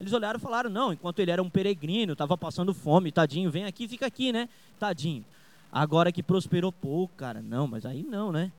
[0.00, 3.64] Eles olharam e falaram: não, enquanto ele era um peregrino, estava passando fome, tadinho, vem
[3.64, 4.48] aqui, fica aqui, né?
[4.76, 5.24] Tadinho.
[5.70, 8.50] Agora que prosperou, pô, cara, não, mas aí não, né?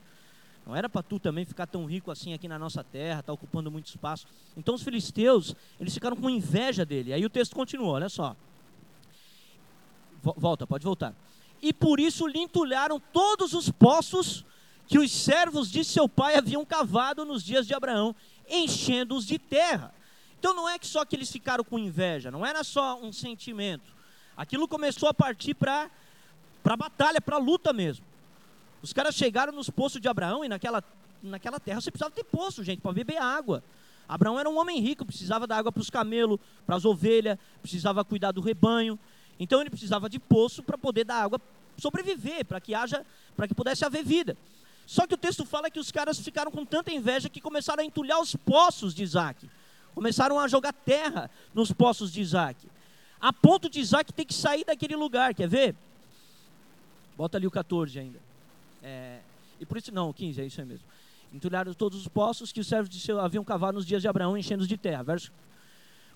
[0.66, 3.70] Não era para tu também ficar tão rico assim aqui na nossa terra, tá ocupando
[3.70, 4.26] muito espaço.
[4.56, 7.12] Então os filisteus, eles ficaram com inveja dele.
[7.12, 8.36] Aí o texto continua, olha só.
[10.22, 11.14] Volta, pode voltar.
[11.60, 14.44] E por isso lhe entulharam todos os poços
[14.86, 18.14] que os servos de seu pai haviam cavado nos dias de Abraão,
[18.48, 19.92] enchendo-os de terra.
[20.38, 23.94] Então não é que só que eles ficaram com inveja, não era só um sentimento.
[24.36, 25.90] Aquilo começou a partir para
[26.64, 28.04] a batalha, para a luta mesmo.
[28.82, 30.82] Os caras chegaram nos poços de Abraão e naquela,
[31.22, 33.62] naquela terra você precisava ter poço, gente, para beber água.
[34.08, 38.04] Abraão era um homem rico, precisava dar água para os camelos, para as ovelhas, precisava
[38.04, 38.98] cuidar do rebanho.
[39.38, 41.40] Então ele precisava de poço para poder dar água,
[41.78, 44.36] sobreviver, para que haja, para que pudesse haver vida.
[44.86, 47.86] Só que o texto fala que os caras ficaram com tanta inveja que começaram a
[47.86, 49.48] entulhar os poços de Isaac.
[49.94, 52.66] Começaram a jogar terra nos poços de Isaac.
[53.20, 55.76] A ponto de Isaac ter que sair daquele lugar, quer ver?
[57.16, 58.31] Bota ali o 14 ainda.
[58.82, 59.20] É,
[59.60, 60.86] e por isso, não, o 15, é isso aí mesmo.
[61.32, 64.36] Entulharam todos os poços que os servos de seu haviam cavado nos dias de Abraão,
[64.36, 65.02] enchendo-os de terra.
[65.02, 65.32] Verso,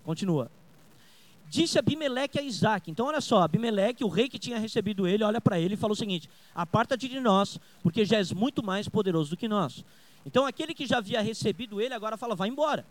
[0.04, 0.50] continua.
[1.48, 2.90] Disse Abimeleque a Isaac.
[2.90, 5.94] Então, olha só, Abimeleque, o rei que tinha recebido ele, olha para ele e falou
[5.94, 9.84] o seguinte: Aparta-te de nós, porque já és muito mais poderoso do que nós.
[10.26, 12.84] Então, aquele que já havia recebido ele, agora fala: Vai embora.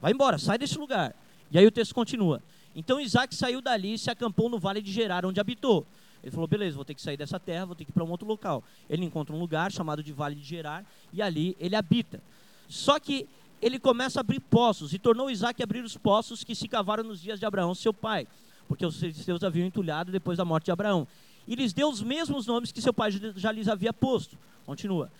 [0.00, 1.14] Vai embora, sai desse lugar.
[1.50, 2.42] E aí o texto continua.
[2.74, 5.86] Então Isaac saiu dali e se acampou no vale de Gerar, onde habitou.
[6.24, 8.10] Ele falou: beleza, vou ter que sair dessa terra, vou ter que ir para um
[8.10, 8.64] outro local.
[8.88, 10.82] Ele encontra um lugar chamado de Vale de Gerar
[11.12, 12.22] e ali ele habita.
[12.66, 13.28] Só que
[13.60, 17.20] ele começa a abrir poços e tornou Isaac abrir os poços que se cavaram nos
[17.20, 18.26] dias de Abraão, seu pai,
[18.66, 21.06] porque os filisteus haviam entulhado depois da morte de Abraão.
[21.46, 24.38] E lhes deu os mesmos nomes que seu pai já lhes havia posto.
[24.64, 25.12] Continua.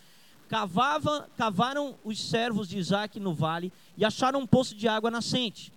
[0.48, 5.70] Cavava, cavaram os servos de Isaac no vale e acharam um poço de água nascente.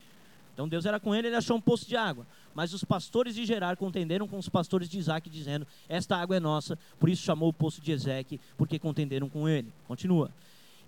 [0.58, 2.26] Então Deus era com ele, ele achou um poço de água.
[2.56, 6.40] Mas os pastores de Gerar contenderam com os pastores de Isaac, dizendo: Esta água é
[6.40, 9.72] nossa, por isso chamou o poço de Ezeque, porque contenderam com ele.
[9.88, 10.32] Continua.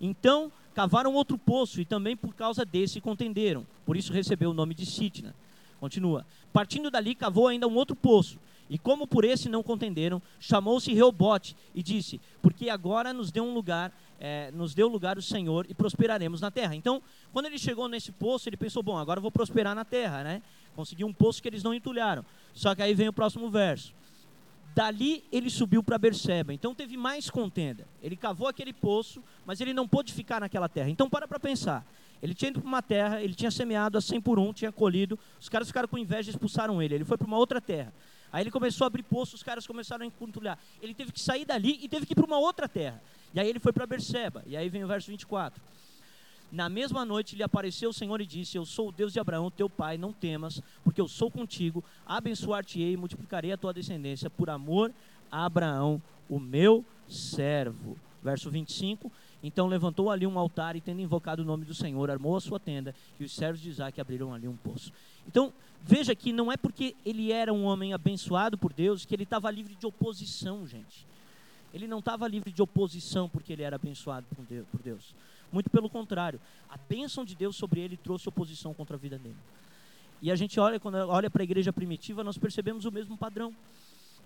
[0.00, 3.64] Então cavaram outro poço, e também por causa desse contenderam.
[3.86, 5.36] Por isso recebeu o nome de Sitna.
[5.78, 6.26] Continua.
[6.52, 8.40] Partindo dali, cavou ainda um outro poço.
[8.70, 13.52] E como por esse não contenderam, chamou-se Reobote e disse: Porque agora nos deu um
[13.52, 16.76] lugar, é, nos deu lugar o Senhor e prosperaremos na terra.
[16.76, 17.02] Então,
[17.32, 20.40] quando ele chegou nesse poço, ele pensou: Bom, agora eu vou prosperar na terra, né?
[20.76, 22.24] Conseguiu um poço que eles não entulharam.
[22.54, 23.92] Só que aí vem o próximo verso.
[24.72, 26.54] Dali ele subiu para Berseba.
[26.54, 27.88] Então teve mais contenda.
[28.00, 30.88] Ele cavou aquele poço, mas ele não pôde ficar naquela terra.
[30.88, 31.84] Então para para pensar.
[32.22, 35.18] Ele tinha ido para uma terra, ele tinha semeado a 100 por um, tinha colhido.
[35.40, 36.94] Os caras ficaram com inveja e expulsaram ele.
[36.94, 37.92] Ele foi para uma outra terra.
[38.32, 40.58] Aí ele começou a abrir poço, os caras começaram a entulhar.
[40.80, 43.02] Ele teve que sair dali e teve que ir para uma outra terra.
[43.34, 44.42] E aí ele foi para Berseba.
[44.46, 45.60] E aí vem o verso 24.
[46.50, 49.50] Na mesma noite lhe apareceu o Senhor e disse: Eu sou o Deus de Abraão,
[49.50, 54.50] teu pai, não temas, porque eu sou contigo, abençoar-te-ei e multiplicarei a tua descendência por
[54.50, 54.92] amor
[55.30, 57.96] a Abraão, o meu servo.
[58.22, 59.10] Verso 25:
[59.42, 62.58] Então levantou ali um altar e, tendo invocado o nome do Senhor, armou a sua
[62.58, 64.92] tenda e os servos de Isaac abriram ali um poço.
[65.26, 65.52] Então,
[65.82, 69.50] veja que não é porque ele era um homem abençoado por Deus que ele estava
[69.50, 71.06] livre de oposição, gente.
[71.72, 75.14] Ele não estava livre de oposição porque ele era abençoado por Deus.
[75.52, 79.36] Muito pelo contrário, a bênção de Deus sobre ele trouxe oposição contra a vida dele.
[80.22, 83.54] E a gente olha, quando olha para a igreja primitiva, nós percebemos o mesmo padrão.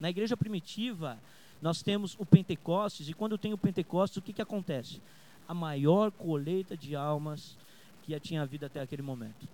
[0.01, 1.19] Na igreja primitiva,
[1.63, 5.01] nós temos o Pentecostes, e quando tem o Pentecostes, o que, que acontece?
[5.47, 7.57] A maior colheita de almas
[8.03, 9.49] que tinha havido até aquele momento.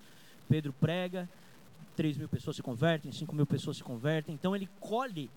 [0.50, 1.28] Pedro prega,
[1.94, 5.30] 3 mil pessoas se convertem, 5 mil pessoas se convertem, então ele colhe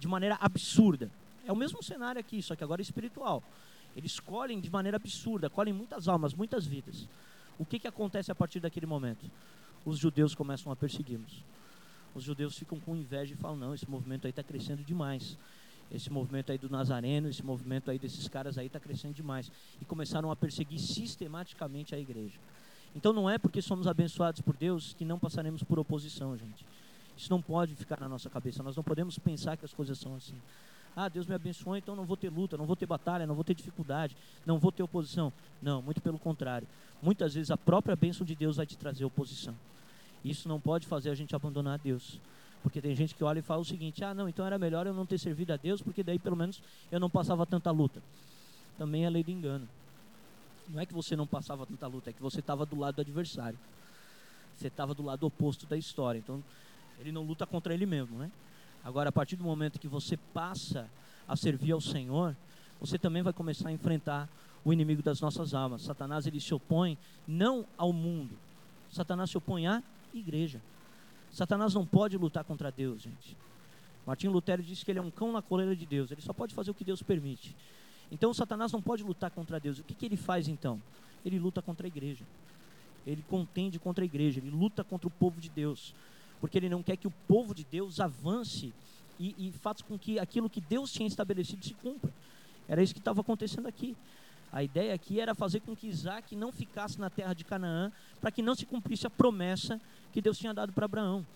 [0.00, 1.08] de maneira absurda.
[1.46, 3.44] É o mesmo cenário aqui, só que agora é espiritual.
[3.96, 7.08] Eles colhem de maneira absurda, colhem muitas almas, muitas vidas.
[7.56, 9.30] O que, que acontece a partir daquele momento?
[9.84, 11.44] Os judeus começam a persegui-los.
[12.12, 15.38] Os judeus ficam com inveja e falam: não, esse movimento aí está crescendo demais.
[15.92, 19.52] Esse movimento aí do Nazareno, esse movimento aí desses caras aí está crescendo demais.
[19.80, 22.36] E começaram a perseguir sistematicamente a igreja.
[22.96, 26.64] Então não é porque somos abençoados por Deus que não passaremos por oposição, gente.
[27.14, 28.62] Isso não pode ficar na nossa cabeça.
[28.62, 30.34] Nós não podemos pensar que as coisas são assim.
[30.96, 33.44] Ah, Deus me abençoou, então não vou ter luta, não vou ter batalha, não vou
[33.44, 35.30] ter dificuldade, não vou ter oposição.
[35.60, 36.66] Não, muito pelo contrário.
[37.02, 39.54] Muitas vezes a própria bênção de Deus vai te trazer oposição.
[40.24, 42.18] Isso não pode fazer a gente abandonar a Deus.
[42.62, 44.94] Porque tem gente que olha e fala o seguinte: ah, não, então era melhor eu
[44.94, 48.02] não ter servido a Deus, porque daí pelo menos eu não passava tanta luta.
[48.78, 49.68] Também é lei do engano.
[50.68, 53.00] Não é que você não passava tanta luta, é que você estava do lado do
[53.00, 53.58] adversário.
[54.56, 56.18] Você estava do lado oposto da história.
[56.18, 56.42] Então,
[56.98, 58.30] ele não luta contra ele mesmo, né?
[58.82, 60.88] Agora, a partir do momento que você passa
[61.26, 62.36] a servir ao Senhor,
[62.80, 64.28] você também vai começar a enfrentar
[64.64, 65.82] o inimigo das nossas almas.
[65.82, 68.36] Satanás ele se opõe não ao mundo.
[68.90, 70.60] Satanás se opõe à igreja.
[71.30, 73.36] Satanás não pode lutar contra Deus, gente.
[74.06, 76.10] Martinho Lutero disse que ele é um cão na coleira de Deus.
[76.10, 77.54] Ele só pode fazer o que Deus permite.
[78.10, 79.78] Então, Satanás não pode lutar contra Deus.
[79.78, 80.80] O que, que ele faz então?
[81.24, 82.24] Ele luta contra a igreja.
[83.06, 84.40] Ele contende contra a igreja.
[84.40, 85.94] Ele luta contra o povo de Deus.
[86.40, 88.72] Porque ele não quer que o povo de Deus avance
[89.18, 92.12] e, e faça com que aquilo que Deus tinha estabelecido se cumpra.
[92.68, 93.96] Era isso que estava acontecendo aqui.
[94.52, 98.30] A ideia aqui era fazer com que Isaac não ficasse na terra de Canaã, para
[98.30, 99.80] que não se cumprisse a promessa
[100.12, 101.26] que Deus tinha dado para Abraão.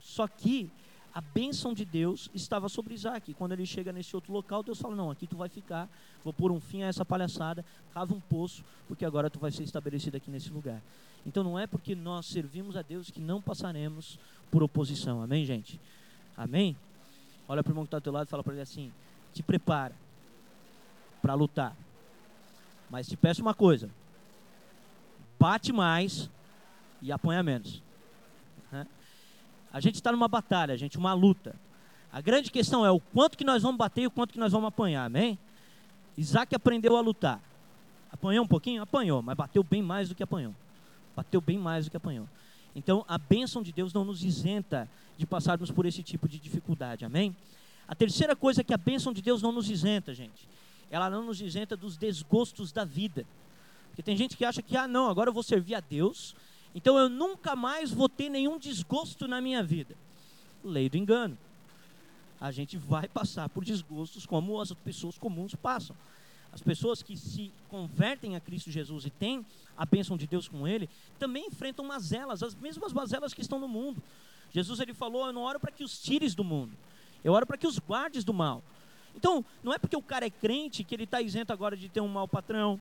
[0.00, 0.70] Só que
[1.12, 3.34] a bênção de Deus estava sobre Isaac.
[3.34, 5.88] Quando ele chega nesse outro local, Deus fala: Não, aqui tu vai ficar,
[6.22, 9.64] vou pôr um fim a essa palhaçada, cava um poço, porque agora tu vai ser
[9.64, 10.80] estabelecido aqui nesse lugar.
[11.26, 14.18] Então não é porque nós servimos a Deus que não passaremos
[14.50, 15.22] por oposição.
[15.22, 15.80] Amém, gente?
[16.36, 16.76] Amém?
[17.48, 18.92] Olha para o irmão que está ao teu lado e fala para ele assim:
[19.34, 19.94] Te prepara
[21.20, 21.76] para lutar.
[22.88, 23.90] Mas te peço uma coisa:
[25.38, 26.30] bate mais
[27.02, 27.82] e apanha menos.
[29.72, 31.54] A gente está numa batalha, gente, uma luta.
[32.12, 34.52] A grande questão é o quanto que nós vamos bater e o quanto que nós
[34.52, 35.38] vamos apanhar, amém?
[36.16, 37.40] Isaac aprendeu a lutar.
[38.12, 38.82] Apanhou um pouquinho?
[38.82, 40.54] Apanhou, mas bateu bem mais do que apanhou.
[41.14, 42.28] Bateu bem mais do que apanhou.
[42.74, 47.04] Então, a bênção de Deus não nos isenta de passarmos por esse tipo de dificuldade,
[47.04, 47.34] amém?
[47.86, 50.48] A terceira coisa é que a bênção de Deus não nos isenta, gente
[50.90, 53.24] ela não nos isenta dos desgostos da vida.
[53.88, 56.34] Porque tem gente que acha que, ah, não, agora eu vou servir a Deus,
[56.74, 59.94] então eu nunca mais vou ter nenhum desgosto na minha vida.
[60.62, 61.36] Lei do engano.
[62.40, 65.94] A gente vai passar por desgostos como as pessoas comuns passam.
[66.52, 69.44] As pessoas que se convertem a Cristo Jesus e têm
[69.76, 73.68] a bênção de Deus com Ele, também enfrentam mazelas, as mesmas mazelas que estão no
[73.68, 74.02] mundo.
[74.52, 76.72] Jesus ele falou: Eu não oro para que os tires do mundo,
[77.22, 78.62] eu oro para que os guardes do mal.
[79.14, 82.00] Então, não é porque o cara é crente que ele está isento agora de ter
[82.00, 82.80] um mau patrão.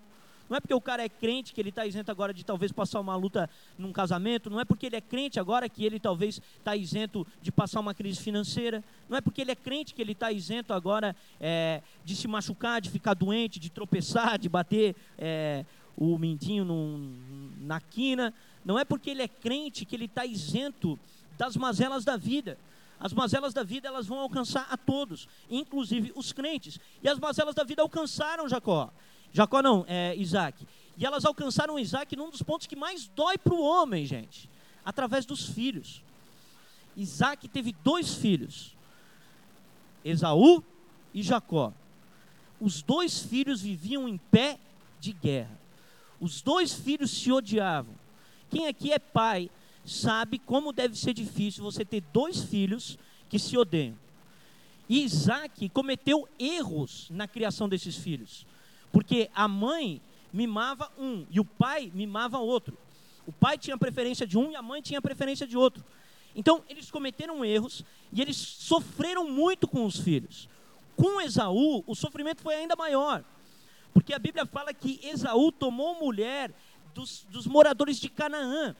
[0.50, 3.00] Não é porque o cara é crente que ele está isento agora de talvez passar
[3.00, 4.50] uma luta num casamento.
[4.50, 7.94] Não é porque ele é crente agora que ele talvez está isento de passar uma
[7.94, 8.84] crise financeira.
[9.08, 12.82] Não é porque ele é crente que ele está isento agora é, de se machucar,
[12.82, 15.64] de ficar doente, de tropeçar, de bater é,
[15.96, 18.34] o mindinho num, na quina.
[18.66, 20.98] Não é porque ele é crente que ele está isento
[21.38, 22.58] das mazelas da vida.
[23.00, 26.80] As mazelas da vida elas vão alcançar a todos, inclusive os crentes.
[27.02, 28.92] E as mazelas da vida alcançaram Jacó.
[29.34, 30.66] Jacó não, é Isaac.
[30.98, 34.50] E elas alcançaram Isaac num dos pontos que mais dói para o homem, gente,
[34.84, 36.04] através dos filhos.
[36.96, 38.76] Isaac teve dois filhos,
[40.04, 40.64] Esaú
[41.14, 41.74] e Jacó.
[42.60, 44.60] Os dois filhos viviam em pé
[45.00, 45.58] de guerra.
[46.20, 47.96] Os dois filhos se odiavam.
[48.50, 49.50] Quem aqui é pai
[49.86, 52.98] sabe como deve ser difícil você ter dois filhos
[53.30, 53.96] que se odeiam.
[54.90, 58.46] E Isaac cometeu erros na criação desses filhos,
[58.92, 62.78] porque a mãe mimava um e o pai mimava outro.
[63.26, 65.84] O pai tinha preferência de um e a mãe tinha preferência de outro.
[66.36, 70.48] Então, eles cometeram erros e eles sofreram muito com os filhos.
[70.96, 73.24] Com Esaú, o sofrimento foi ainda maior,
[73.94, 76.54] porque a Bíblia fala que Esaú tomou mulher
[76.94, 78.76] dos, dos moradores de Canaã.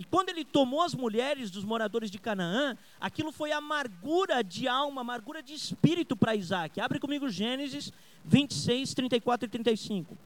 [0.00, 5.02] E quando ele tomou as mulheres dos moradores de Canaã, aquilo foi amargura de alma,
[5.02, 6.80] amargura de espírito para Isaac.
[6.80, 7.92] Abre comigo Gênesis
[8.24, 10.16] 26, 34 e 35.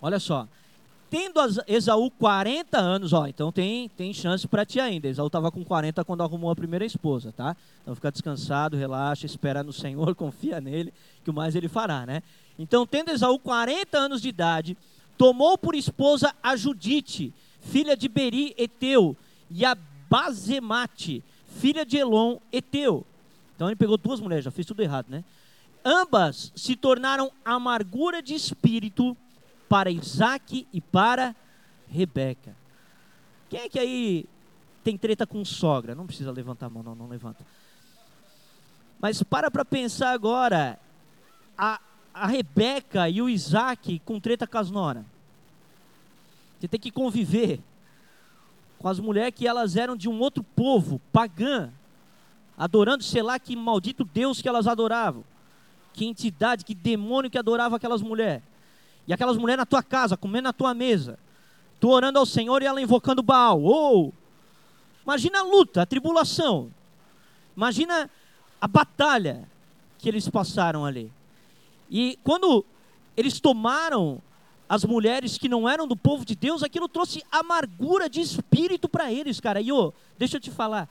[0.00, 0.46] Olha só.
[1.10, 5.08] Tendo Esaú 40 anos, ó, então tem, tem chance para ti ainda.
[5.08, 7.56] Esaú estava com 40 quando arrumou a primeira esposa, tá?
[7.82, 12.22] Então fica descansado, relaxa, espera no Senhor, confia nele, que o mais ele fará, né?
[12.56, 14.76] Então, tendo Esaú 40 anos de idade,
[15.18, 19.16] tomou por esposa a Judite, filha de Beri, Eteu,
[19.50, 19.76] e a
[20.08, 21.22] Bazemate,
[21.58, 23.06] filha de Elon, Eteu.
[23.54, 25.24] Então ele pegou duas mulheres, já fez tudo errado, né?
[25.84, 29.16] Ambas se tornaram amargura de espírito
[29.68, 31.34] para Isaac e para
[31.88, 32.56] Rebeca.
[33.50, 34.26] Quem é que aí
[34.82, 35.94] tem treta com sogra?
[35.94, 37.44] Não precisa levantar a mão, não, não levanta.
[39.00, 40.78] Mas para para pensar agora,
[41.56, 41.80] a,
[42.12, 45.04] a Rebeca e o Isaac com treta com as noras.
[46.64, 47.60] Você tem que conviver
[48.78, 51.70] com as mulheres que elas eram de um outro povo, pagã,
[52.56, 55.22] adorando, sei lá, que maldito Deus que elas adoravam.
[55.92, 58.42] Que entidade, que demônio que adorava aquelas mulheres.
[59.06, 61.18] E aquelas mulheres na tua casa, comendo na tua mesa.
[61.78, 63.62] Tu orando ao Senhor e ela invocando Baal.
[63.62, 64.10] Oh!
[65.04, 66.70] Imagina a luta, a tribulação.
[67.54, 68.08] Imagina
[68.58, 69.46] a batalha
[69.98, 71.12] que eles passaram ali.
[71.90, 72.64] E quando
[73.18, 74.22] eles tomaram
[74.68, 79.12] as mulheres que não eram do povo de Deus, aquilo trouxe amargura de espírito para
[79.12, 79.60] eles, cara.
[79.60, 80.88] E ô, deixa eu te falar,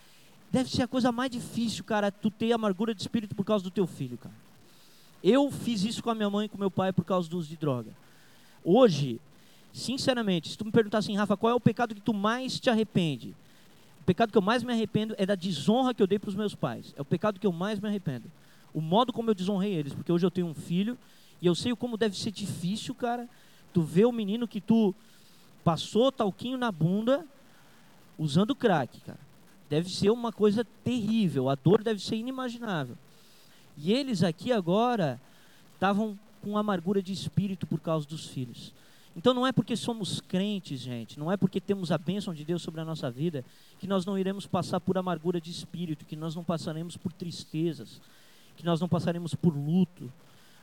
[0.52, 3.72] deve ser a coisa mais difícil, cara, tu ter amargura de espírito por causa do
[3.72, 4.36] teu filho, cara.
[5.24, 7.50] Eu fiz isso com a minha mãe e com meu pai por causa do uso
[7.50, 7.92] de droga.
[8.64, 9.20] Hoje,
[9.72, 12.70] sinceramente, se tu me perguntar assim, Rafa, qual é o pecado que tu mais te
[12.70, 13.34] arrepende?
[14.02, 16.36] O pecado que eu mais me arrependo é da desonra que eu dei para os
[16.36, 16.94] meus pais.
[16.98, 18.30] É o pecado que eu mais me arrependo.
[18.74, 20.98] O modo como eu desonrei eles, porque hoje eu tenho um filho
[21.42, 23.30] e eu sei como deve ser difícil, cara,
[23.74, 24.94] tu ver o menino que tu
[25.64, 27.26] passou talquinho na bunda
[28.18, 29.20] usando crack, cara.
[29.70, 32.96] Deve ser uma coisa terrível, a dor deve ser inimaginável.
[33.78, 35.20] E eles aqui agora
[35.74, 38.74] estavam com amargura de espírito por causa dos filhos.
[39.16, 42.62] Então não é porque somos crentes, gente, não é porque temos a bênção de Deus
[42.62, 43.46] sobre a nossa vida,
[43.80, 48.02] que nós não iremos passar por amargura de espírito, que nós não passaremos por tristezas,
[48.58, 50.12] que nós não passaremos por luto.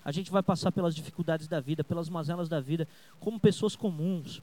[0.05, 2.89] A gente vai passar pelas dificuldades da vida, pelas mazelas da vida,
[3.19, 4.43] como pessoas comuns.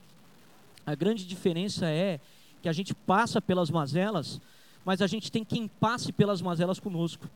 [0.86, 2.20] A grande diferença é
[2.62, 4.40] que a gente passa pelas mazelas,
[4.86, 7.28] mas a gente tem quem passe pelas mazelas conosco.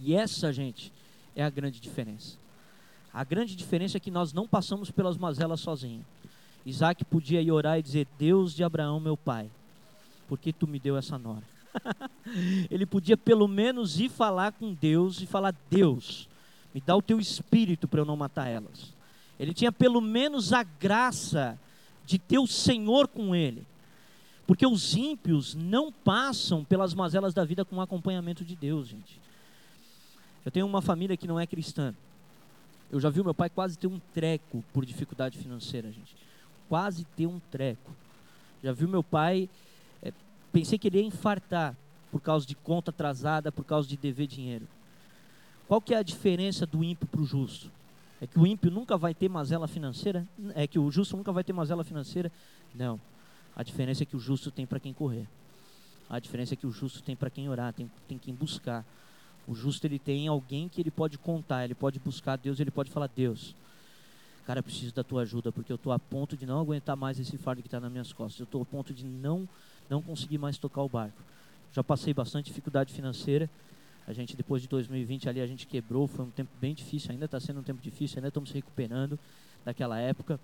[0.00, 0.92] E essa, gente,
[1.34, 2.38] é a grande diferença.
[3.12, 6.04] A grande diferença é que nós não passamos pelas mazelas sozinhos.
[6.66, 9.50] Isaac podia ir orar e dizer: Deus de Abraão, meu pai,
[10.26, 11.42] por que tu me deu essa nora?
[12.70, 16.28] Ele podia pelo menos ir falar com Deus e falar: Deus,
[16.74, 18.92] me dá o teu espírito para eu não matar elas.
[19.38, 21.58] Ele tinha pelo menos a graça
[22.04, 23.64] de ter o Senhor com ele.
[24.46, 29.20] Porque os ímpios não passam pelas mazelas da vida com acompanhamento de Deus, gente.
[30.44, 31.94] Eu tenho uma família que não é cristã.
[32.90, 36.14] Eu já vi meu pai quase ter um treco por dificuldade financeira, gente.
[36.68, 37.92] Quase ter um treco.
[38.62, 39.48] Já vi meu pai,
[40.02, 40.12] é,
[40.52, 41.74] pensei que ele ia infartar
[42.10, 44.68] por causa de conta atrasada, por causa de dever dinheiro.
[45.66, 47.70] Qual que é a diferença do ímpio para o justo?
[48.20, 50.26] É que o ímpio nunca vai ter mazela financeira?
[50.54, 52.30] É que o justo nunca vai ter mazela financeira?
[52.74, 53.00] Não.
[53.56, 55.26] A diferença é que o justo tem para quem correr.
[56.08, 58.84] A diferença é que o justo tem para quem orar, tem, tem quem buscar.
[59.46, 62.90] O justo ele tem alguém que ele pode contar, ele pode buscar Deus, ele pode
[62.90, 63.54] falar: Deus,
[64.46, 67.18] cara, eu preciso da tua ajuda, porque eu estou a ponto de não aguentar mais
[67.18, 68.40] esse fardo que está nas minhas costas.
[68.40, 69.48] Eu estou a ponto de não,
[69.88, 71.22] não conseguir mais tocar o barco.
[71.72, 73.50] Já passei bastante dificuldade financeira.
[74.06, 76.06] A gente, depois de 2020, ali a gente quebrou.
[76.06, 79.18] Foi um tempo bem difícil, ainda está sendo um tempo difícil, ainda estamos recuperando
[79.64, 80.38] daquela época.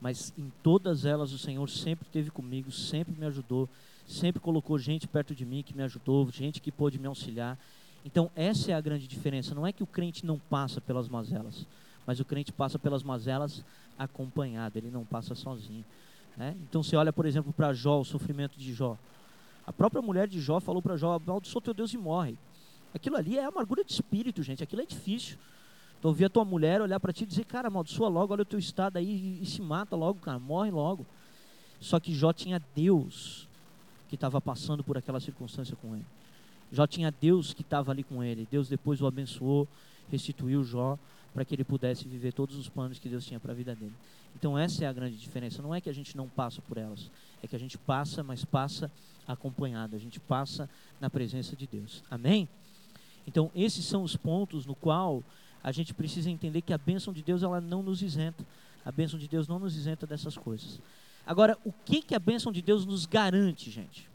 [0.00, 3.68] Mas em todas elas, o Senhor sempre esteve comigo, sempre me ajudou,
[4.06, 7.58] sempre colocou gente perto de mim que me ajudou, gente que pôde me auxiliar.
[8.04, 9.54] Então, essa é a grande diferença.
[9.54, 11.66] Não é que o crente não passa pelas mazelas,
[12.06, 13.64] mas o crente passa pelas mazelas
[13.98, 15.84] acompanhado, ele não passa sozinho.
[16.36, 16.54] Né?
[16.68, 18.98] Então, você olha, por exemplo, para Jó, o sofrimento de Jó.
[19.66, 22.36] A própria mulher de Jó falou para Jó: amaldiçoa teu Deus e morre.
[22.94, 24.62] Aquilo ali é amargura de espírito, gente.
[24.62, 25.36] Aquilo é difícil.
[25.98, 28.46] Então, ouvir a tua mulher olhar para ti e dizer: Cara, amaldiçoa logo, olha o
[28.46, 31.04] teu estado aí e se mata logo, cara, morre logo.
[31.80, 33.48] Só que Jó tinha Deus
[34.08, 36.06] que estava passando por aquela circunstância com ele.
[36.70, 38.46] Jó tinha Deus que estava ali com ele.
[38.50, 39.66] Deus depois o abençoou,
[40.10, 40.98] restituiu Jó
[41.32, 43.92] para que ele pudesse viver todos os planos que Deus tinha para a vida dele.
[44.36, 45.60] Então essa é a grande diferença.
[45.60, 47.10] Não é que a gente não passa por elas,
[47.42, 48.90] é que a gente passa, mas passa
[49.26, 49.96] acompanhado.
[49.96, 50.70] A gente passa
[51.00, 52.04] na presença de Deus.
[52.10, 52.48] Amém?
[53.26, 55.22] Então esses são os pontos no qual
[55.62, 58.44] a gente precisa entender que a bênção de Deus ela não nos isenta.
[58.84, 60.80] A bênção de Deus não nos isenta dessas coisas.
[61.26, 64.10] Agora, o que que a bênção de Deus nos garante, gente?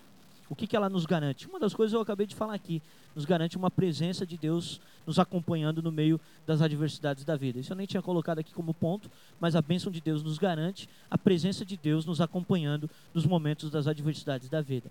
[0.49, 1.47] O que, que ela nos garante?
[1.47, 2.81] Uma das coisas eu acabei de falar aqui.
[3.15, 7.59] Nos garante uma presença de Deus nos acompanhando no meio das adversidades da vida.
[7.59, 10.89] Isso eu nem tinha colocado aqui como ponto, mas a bênção de Deus nos garante
[11.09, 14.89] a presença de Deus nos acompanhando nos momentos das adversidades da vida.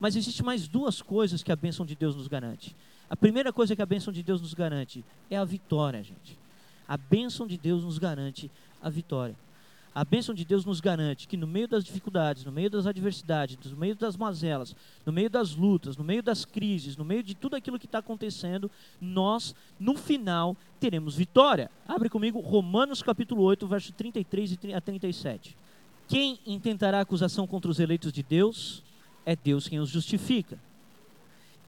[0.00, 2.74] Mas existe mais duas coisas que a bênção de Deus nos garante.
[3.08, 6.38] A primeira coisa que a bênção de Deus nos garante é a vitória, gente.
[6.88, 8.50] A bênção de Deus nos garante
[8.82, 9.36] a vitória.
[9.94, 13.56] A bênção de Deus nos garante que no meio das dificuldades, no meio das adversidades,
[13.70, 14.76] no meio das mazelas,
[15.06, 17.98] no meio das lutas, no meio das crises, no meio de tudo aquilo que está
[17.98, 21.70] acontecendo, nós, no final, teremos vitória.
[21.88, 25.56] Abre comigo Romanos capítulo 8, verso 33 a 37.
[26.06, 28.82] Quem intentará acusação contra os eleitos de Deus?
[29.24, 30.58] É Deus quem os justifica.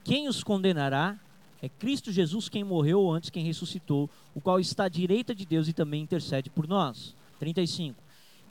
[0.03, 1.19] Quem os condenará?
[1.61, 5.67] É Cristo Jesus quem morreu antes quem ressuscitou, o qual está à direita de Deus
[5.67, 7.13] e também intercede por nós.
[7.39, 8.01] 35.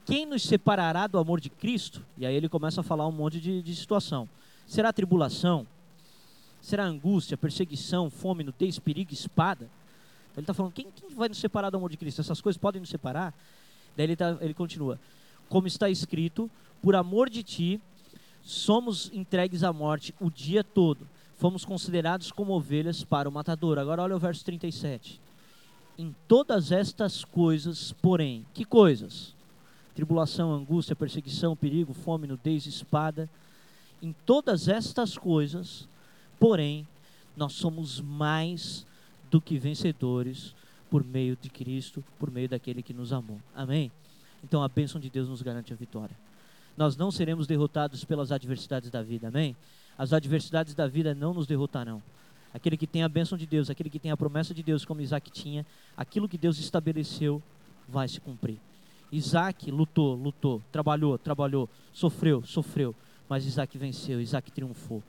[0.05, 2.05] Quem nos separará do amor de Cristo?
[2.17, 4.29] E aí ele começa a falar um monte de, de situação.
[4.67, 5.67] Será tribulação?
[6.61, 9.71] Será angústia, perseguição, fome, nudez, perigo, espada?
[10.35, 12.21] Ele está falando, quem, quem, vai nos separar do amor de Cristo?
[12.21, 13.35] Essas coisas podem nos separar?
[13.97, 15.01] Daí ele, tá, ele continua,
[15.49, 16.51] como está escrito,
[16.81, 17.81] por amor de ti,
[18.43, 21.09] somos entregues à morte o dia todo.
[21.39, 23.79] Fomos considerados como ovelhas para o matador.
[23.79, 25.21] Agora olha o verso 37.
[25.97, 29.35] Em todas estas coisas, porém, que coisas?
[29.99, 33.29] tribulação, angústia, perseguição, perigo, fome, nudez, espada.
[34.01, 35.89] Em todas estas coisas,
[36.39, 36.87] porém,
[37.37, 38.87] nós somos mais
[39.29, 40.55] do que vencedores
[40.89, 43.41] por meio de Cristo, por meio daquele que nos amou.
[43.57, 43.91] Amém?
[44.45, 46.17] Então a bênção de Deus nos garante a vitória.
[46.77, 49.57] Nós não seremos derrotados pelas adversidades da vida, amém?
[49.99, 52.01] As adversidades da vida não nos derrotarão.
[52.55, 55.01] Aquele que tem a bênção de Deus, aquele que tem a promessa de Deus, como
[55.01, 57.43] Isaac tinha, aquilo que Deus estabeleceu
[57.89, 58.59] vai se cumprir.
[59.11, 62.95] Isaac lutou, lutou, trabalhou, trabalhou, sofreu, sofreu,
[63.29, 65.03] mas Isaac venceu, Isaac triunfou.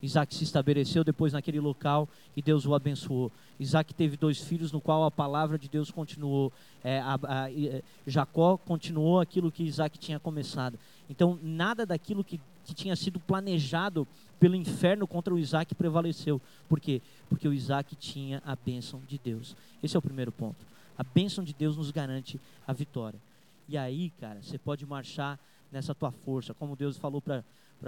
[0.00, 3.32] Isaac se estabeleceu depois naquele local e Deus o abençoou.
[3.58, 6.52] Isaac teve dois filhos, no qual a palavra de Deus continuou.
[6.84, 10.78] É, a, a, é, Jacó continuou aquilo que Isaac tinha começado.
[11.10, 14.06] Então, nada daquilo que, que tinha sido planejado
[14.38, 16.38] pelo inferno contra o Isaac prevaleceu.
[16.68, 17.00] Por quê?
[17.26, 19.56] Porque o Isaac tinha a bênção de Deus.
[19.82, 20.66] Esse é o primeiro ponto.
[20.96, 23.18] A bênção de Deus nos garante a vitória.
[23.66, 25.38] E aí, cara, você pode marchar
[25.72, 27.42] nessa tua força, como Deus falou para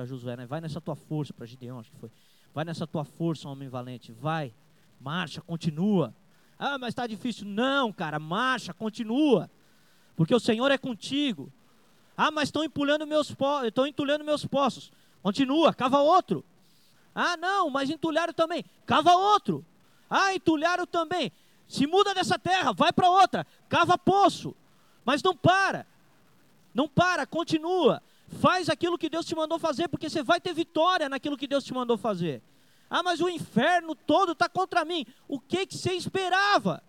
[0.07, 0.47] Josué, né?
[0.47, 2.11] vai nessa tua força, para Gideão, acho que foi.
[2.55, 4.51] Vai nessa tua força, homem valente, vai,
[4.99, 6.15] marcha, continua.
[6.59, 7.47] Ah, mas está difícil.
[7.47, 9.51] Não, cara, marcha, continua.
[10.17, 11.53] Porque o Senhor é contigo.
[12.23, 14.93] Ah, mas estão empulhando meus poços, estão entulhando meus poços.
[15.23, 16.45] Continua, cava outro.
[17.15, 18.63] Ah, não, mas entulharam também.
[18.85, 19.65] Cava outro.
[20.11, 21.33] Ah, entulharam também.
[21.67, 23.47] Se muda dessa terra, vai para outra.
[23.71, 24.55] Cava poço.
[25.03, 25.87] Mas não para.
[26.75, 28.03] Não para, continua.
[28.39, 31.65] Faz aquilo que Deus te mandou fazer, porque você vai ter vitória naquilo que Deus
[31.65, 32.43] te mandou fazer.
[32.91, 35.07] Ah, mas o inferno todo está contra mim.
[35.27, 36.83] O que, que você esperava?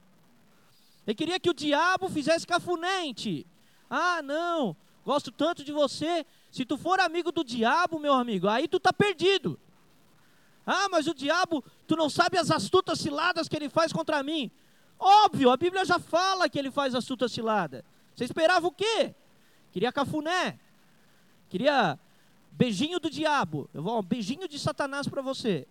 [1.08, 3.48] Eu queria que o diabo fizesse cafunente.
[3.90, 4.76] Ah, não,
[5.06, 6.26] gosto tanto de você.
[6.52, 9.60] Se tu for amigo do diabo, meu amigo, aí tu está perdido.
[10.66, 14.52] Ah, mas o diabo, tu não sabe as astutas ciladas que ele faz contra mim.
[15.00, 17.84] Óbvio, a Bíblia já fala que ele faz astutas ciladas.
[18.16, 19.16] Você esperava o quê?
[19.72, 20.60] Queria cafuné.
[21.50, 21.98] Queria
[22.52, 23.70] beijinho do diabo.
[23.74, 25.68] Eu vou, um beijinho de Satanás para você.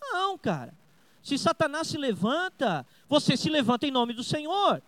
[0.00, 0.74] Não, cara.
[1.22, 4.82] Se Satanás se levanta, você se levanta em nome do Senhor.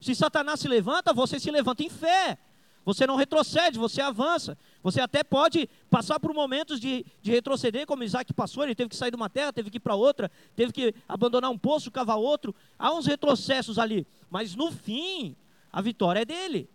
[0.00, 2.36] Se Satanás se levanta, você se levanta em fé.
[2.84, 4.56] Você não retrocede, você avança.
[4.82, 8.64] Você até pode passar por momentos de, de retroceder, como Isaac passou.
[8.64, 11.50] Ele teve que sair de uma terra, teve que ir para outra, teve que abandonar
[11.50, 12.54] um poço, cavar outro.
[12.78, 14.06] Há uns retrocessos ali.
[14.30, 15.36] Mas no fim,
[15.72, 16.68] a vitória é dele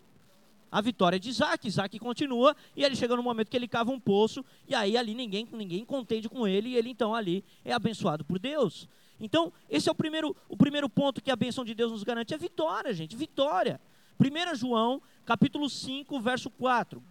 [0.70, 1.66] a vitória de Isaac.
[1.66, 5.14] Isaac continua e ele chega no momento que ele cava um poço e aí ali
[5.14, 8.88] ninguém, ninguém contende com ele e ele então ali é abençoado por Deus.
[9.18, 12.34] Então, esse é o primeiro, o primeiro ponto que a bênção de Deus nos garante,
[12.34, 13.80] é vitória, gente, vitória.
[14.18, 17.02] 1 João, capítulo 5, verso 4.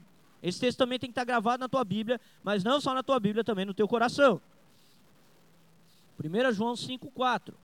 [0.41, 3.19] Esse texto também tem que estar gravado na tua Bíblia, mas não só na tua
[3.19, 4.41] Bíblia, também no teu coração.
[6.23, 7.57] 1 João 5, 4.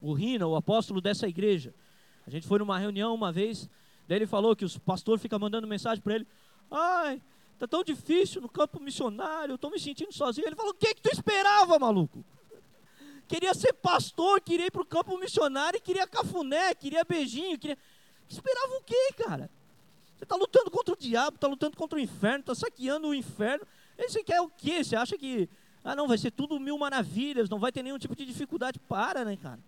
[0.00, 1.74] O Rina, o apóstolo dessa igreja,
[2.26, 3.68] a gente foi numa reunião uma vez,
[4.06, 6.26] daí ele falou que os pastores ficam mandando mensagem para ele:
[6.70, 7.20] Ai,
[7.58, 10.46] tá tão difícil no campo missionário, eu estou me sentindo sozinho.
[10.46, 12.24] Ele falou: O que, que tu esperava, maluco?
[13.28, 17.76] Queria ser pastor, queria ir para o campo missionário, queria cafuné, queria beijinho, queria.
[18.28, 19.50] Esperava o quê, cara?
[20.16, 23.66] Você está lutando contra o diabo, está lutando contra o inferno, está saqueando o inferno.
[23.98, 24.82] E você quer o quê?
[24.82, 25.48] Você acha que,
[25.84, 28.78] ah, não, vai ser tudo mil maravilhas, não vai ter nenhum tipo de dificuldade?
[28.78, 29.58] Para, né, cara?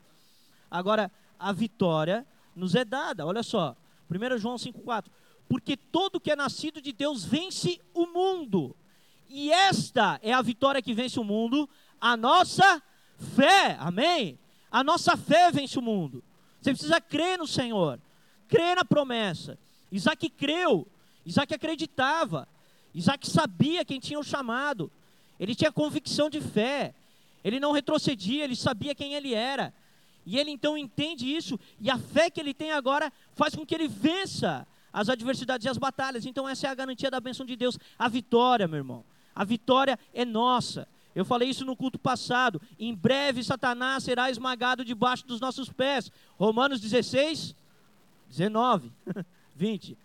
[0.70, 3.26] Agora, a vitória nos é dada.
[3.26, 3.76] Olha só,
[4.11, 5.06] 1 João 5,4.
[5.48, 8.76] Porque todo que é nascido de Deus vence o mundo.
[9.28, 11.68] E esta é a vitória que vence o mundo,
[12.00, 12.82] a nossa
[13.18, 13.76] fé.
[13.78, 14.38] Amém?
[14.70, 16.22] A nossa fé vence o mundo.
[16.60, 17.98] Você precisa crer no Senhor,
[18.48, 19.58] crer na promessa.
[19.90, 20.86] Isaac creu,
[21.24, 22.46] Isaac acreditava,
[22.94, 24.90] Isaac sabia quem tinha o chamado,
[25.38, 26.94] ele tinha convicção de fé,
[27.44, 29.72] ele não retrocedia, ele sabia quem ele era.
[30.26, 33.74] E ele então entende isso, e a fé que ele tem agora faz com que
[33.74, 36.26] ele vença as adversidades e as batalhas.
[36.26, 39.04] Então, essa é a garantia da bênção de Deus, a vitória, meu irmão.
[39.34, 40.86] A vitória é nossa.
[41.18, 42.62] Eu falei isso no culto passado.
[42.78, 46.12] Em breve, Satanás será esmagado debaixo dos nossos pés.
[46.38, 47.56] Romanos 16,
[48.28, 48.92] 19,
[49.56, 49.98] 20.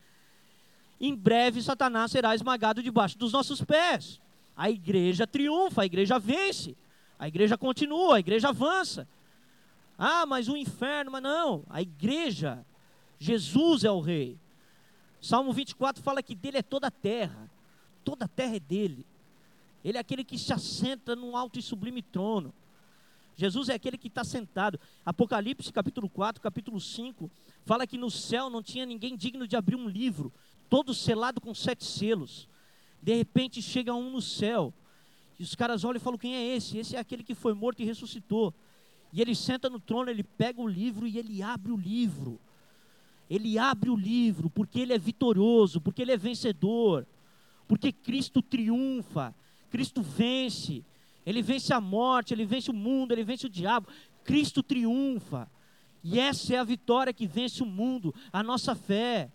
[0.99, 4.19] Em breve, Satanás será esmagado debaixo dos nossos pés.
[4.57, 6.75] A igreja triunfa, a igreja vence,
[7.19, 9.07] a igreja continua, a igreja avança.
[9.95, 12.65] Ah, mas o inferno, mas não, a igreja,
[13.19, 14.35] Jesus é o rei.
[15.21, 17.47] Salmo 24 fala que dele é toda a terra,
[18.03, 19.05] toda a terra é dele.
[19.83, 22.53] Ele é aquele que se assenta num alto e sublime trono.
[23.35, 24.79] Jesus é aquele que está sentado.
[25.05, 27.29] Apocalipse capítulo 4, capítulo 5,
[27.65, 30.31] fala que no céu não tinha ninguém digno de abrir um livro,
[30.69, 32.47] todo selado com sete selos.
[33.01, 34.73] De repente chega um no céu,
[35.39, 36.77] e os caras olham e falam: quem é esse?
[36.77, 38.53] Esse é aquele que foi morto e ressuscitou.
[39.11, 42.39] E ele senta no trono, ele pega o livro e ele abre o livro.
[43.29, 47.05] ele abre o livro porque ele é vitorioso, porque ele é vencedor,
[47.67, 49.33] porque Cristo triunfa,
[49.73, 50.85] Cristo vence,
[51.25, 53.87] ele vence a morte, ele vence o mundo, ele vence o diabo,
[54.23, 55.49] Cristo triunfa.
[56.03, 59.31] E essa é a vitória que vence o mundo, a nossa fé.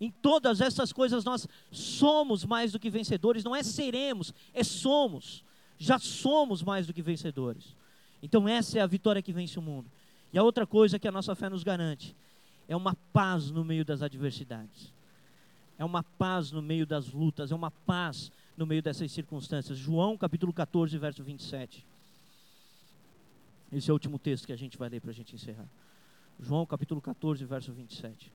[0.00, 5.44] Em todas essas coisas nós somos mais do que vencedores, não é seremos, é somos.
[5.78, 7.76] Já somos mais do que vencedores.
[8.20, 9.88] Então essa é a vitória que vence o mundo.
[10.32, 12.12] E a outra coisa que a nossa fé nos garante
[12.66, 14.92] é uma paz no meio das adversidades.
[15.78, 19.76] É uma paz no meio das lutas, é uma paz no meio dessas circunstâncias.
[19.76, 21.84] João capítulo 14, verso 27.
[23.72, 25.68] Esse é o último texto que a gente vai ler para a gente encerrar.
[26.40, 28.32] João capítulo 14, verso 27.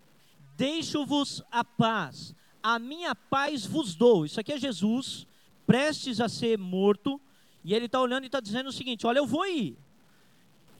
[0.57, 4.25] Deixo-vos a paz, a minha paz vos dou.
[4.25, 5.25] Isso aqui é Jesus,
[5.65, 7.19] prestes a ser morto,
[7.63, 9.77] e ele está olhando e está dizendo o seguinte: Olha, eu vou ir,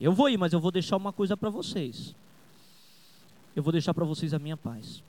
[0.00, 2.14] eu vou ir, mas eu vou deixar uma coisa para vocês.
[3.54, 5.02] Eu vou deixar para vocês a minha paz.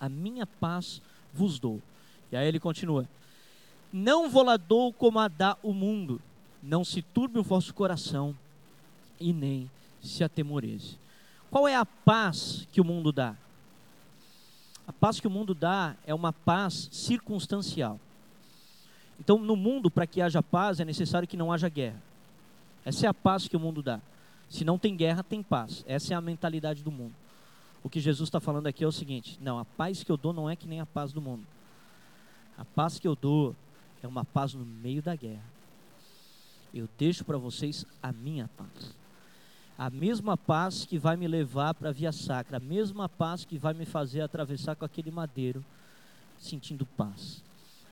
[0.00, 1.00] A minha paz
[1.32, 1.80] vos dou.
[2.32, 3.08] E aí ele continua:
[3.96, 6.20] Não vou lá dou como a dá o mundo.
[6.60, 8.36] Não se turbe o vosso coração
[9.20, 9.70] e nem
[10.02, 10.98] se atemorize.
[11.48, 13.36] Qual é a paz que o mundo dá?
[14.84, 18.00] A paz que o mundo dá é uma paz circunstancial.
[19.20, 22.02] Então, no mundo, para que haja paz, é necessário que não haja guerra.
[22.84, 24.00] Essa é a paz que o mundo dá.
[24.50, 25.84] Se não tem guerra, tem paz.
[25.86, 27.14] Essa é a mentalidade do mundo.
[27.80, 30.32] O que Jesus está falando aqui é o seguinte: não, a paz que eu dou
[30.32, 31.46] não é que nem a paz do mundo.
[32.58, 33.54] A paz que eu dou
[34.04, 35.44] é uma paz no meio da guerra.
[36.72, 38.94] Eu deixo para vocês a minha paz.
[39.78, 43.58] A mesma paz que vai me levar para a via sacra, a mesma paz que
[43.58, 45.64] vai me fazer atravessar com aquele madeiro,
[46.38, 47.42] sentindo paz.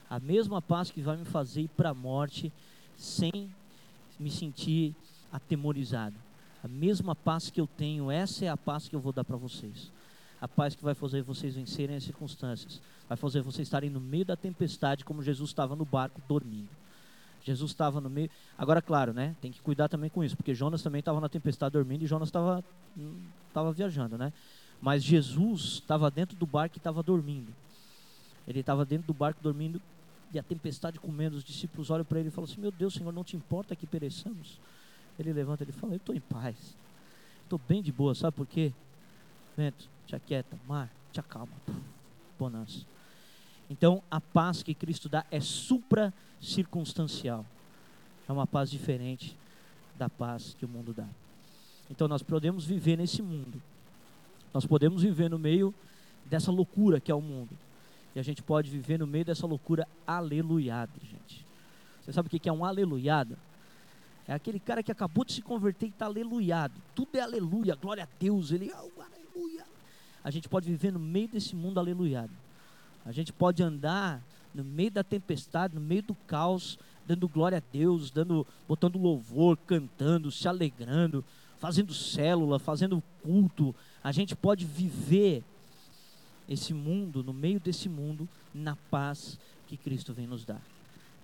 [0.09, 2.53] A mesma paz que vai me fazer ir para a morte
[2.97, 3.51] sem
[4.21, 4.95] me sentir
[5.33, 6.15] atemorizado.
[6.63, 9.37] A mesma paz que eu tenho, essa é a paz que eu vou dar para
[9.37, 9.91] vocês.
[10.43, 12.83] A paz que vai fazer vocês vencerem as circunstâncias.
[13.09, 16.69] Vai fazer vocês estarem no meio da tempestade, como Jesus estava no barco dormindo.
[17.45, 18.29] Jesus estava no meio.
[18.59, 19.37] Agora, claro, né?
[19.41, 22.29] Tem que cuidar também com isso, porque Jonas também estava na tempestade dormindo e Jonas
[22.29, 22.65] estava
[23.47, 24.33] estava viajando, né?
[24.81, 27.55] Mas Jesus estava dentro do barco e estava dormindo.
[28.47, 29.81] Ele estava dentro do barco dormindo
[30.33, 31.37] e a tempestade comendo.
[31.37, 33.87] Os discípulos olham para ele e falam assim: Meu Deus, Senhor, não te importa que
[33.87, 34.59] pereçamos?
[35.17, 36.77] Ele levanta e fala: Eu estou em paz.
[37.45, 38.73] Estou bem de boa, sabe por quê?
[39.57, 41.53] Vento, te aquieta, mar, te acalma.
[42.39, 42.85] Bonança.
[43.71, 47.47] Então, a paz que Cristo dá é supra circunstancial.
[48.29, 49.37] É uma paz diferente
[49.97, 51.07] da paz que o mundo dá.
[51.91, 53.61] Então nós podemos viver nesse mundo.
[54.53, 55.75] Nós podemos viver no meio
[56.25, 57.57] dessa loucura que é o mundo.
[58.15, 61.47] E a gente pode viver no meio dessa loucura aleluiada, gente.
[62.03, 63.37] Você sabe o que é um aleluiado?
[64.27, 66.75] É aquele cara que acabou de se converter e está aleluiado.
[66.95, 68.53] Tudo é aleluia, glória a Deus.
[68.53, 69.65] Ele, oh, aleluia.
[70.25, 72.33] A gente pode viver no meio desse mundo aleluiado.
[73.05, 74.23] A gente pode andar
[74.55, 79.57] no meio da tempestade, no meio do caos, dando glória a Deus, dando, botando louvor,
[79.67, 81.25] cantando, se alegrando,
[81.59, 83.75] fazendo célula, fazendo culto.
[84.03, 85.43] A gente pode viver
[86.49, 90.61] esse mundo, no meio desse mundo, na paz que Cristo vem nos dar.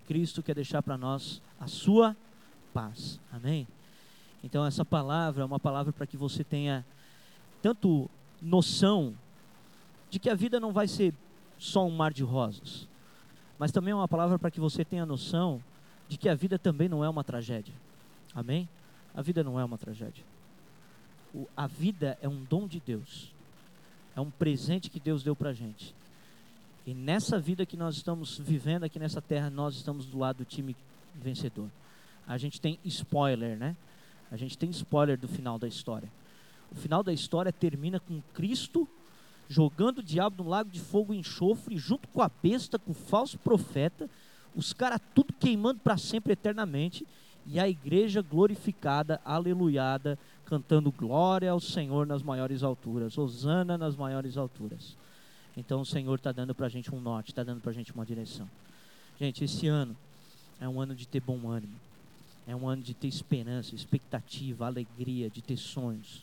[0.06, 2.16] Cristo quer deixar para nós a sua
[2.72, 3.20] paz.
[3.30, 3.66] Amém?
[4.42, 6.84] Então essa palavra é uma palavra para que você tenha
[7.60, 8.08] tanto
[8.40, 9.14] noção
[10.10, 11.14] de que a vida não vai ser
[11.58, 12.88] só um mar de rosas
[13.58, 15.62] mas também é uma palavra para que você tenha noção
[16.08, 17.74] de que a vida também não é uma tragédia.
[18.34, 18.68] Amém?
[19.14, 20.24] A vida não é uma tragédia.
[21.34, 23.34] O, a vida é um dom de Deus.
[24.14, 25.94] É um presente que Deus deu para a gente.
[26.86, 30.44] E nessa vida que nós estamos vivendo aqui nessa terra, nós estamos do lado do
[30.44, 30.76] time
[31.14, 31.68] vencedor.
[32.26, 33.76] A gente tem spoiler, né?
[34.30, 36.08] A gente tem spoiler do final da história.
[36.70, 38.88] O final da história termina com Cristo
[39.48, 42.94] jogando o diabo no lago de fogo e enxofre, junto com a besta, com o
[42.94, 44.08] falso profeta,
[44.54, 47.06] os caras tudo queimando para sempre, eternamente,
[47.46, 54.36] e a igreja glorificada, aleluiada, cantando glória ao Senhor nas maiores alturas, Osana nas maiores
[54.36, 54.96] alturas.
[55.56, 57.92] Então o Senhor está dando para a gente um norte, está dando para a gente
[57.92, 58.48] uma direção.
[59.18, 59.96] Gente, esse ano
[60.60, 61.74] é um ano de ter bom ânimo,
[62.46, 66.22] é um ano de ter esperança, expectativa, alegria, de ter sonhos.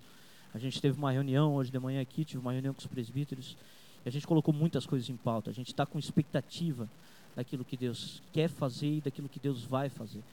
[0.56, 3.58] A gente teve uma reunião hoje de manhã aqui, tive uma reunião com os presbíteros,
[4.06, 5.50] e a gente colocou muitas coisas em pauta.
[5.50, 6.90] A gente está com expectativa
[7.36, 10.24] daquilo que Deus quer fazer e daquilo que Deus vai fazer.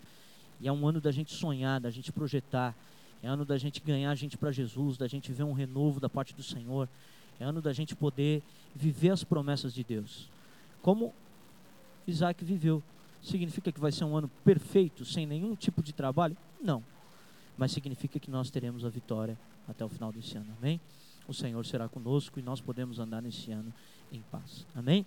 [0.60, 2.72] E é um ano da gente sonhar, da gente projetar.
[3.20, 6.08] É ano da gente ganhar a gente para Jesus, da gente ver um renovo da
[6.08, 6.88] parte do Senhor.
[7.40, 8.44] É ano da gente poder
[8.76, 10.30] viver as promessas de Deus.
[10.80, 11.12] Como
[12.06, 12.80] Isaac viveu.
[13.20, 16.36] Significa que vai ser um ano perfeito, sem nenhum tipo de trabalho?
[16.62, 16.80] Não.
[17.58, 19.36] Mas significa que nós teremos a vitória
[19.68, 20.54] até o final desse ano.
[20.58, 20.80] Amém?
[21.26, 23.72] o Senhor será conosco e nós podemos andar nesse ano
[24.10, 24.66] em paz.
[24.74, 25.06] Amém?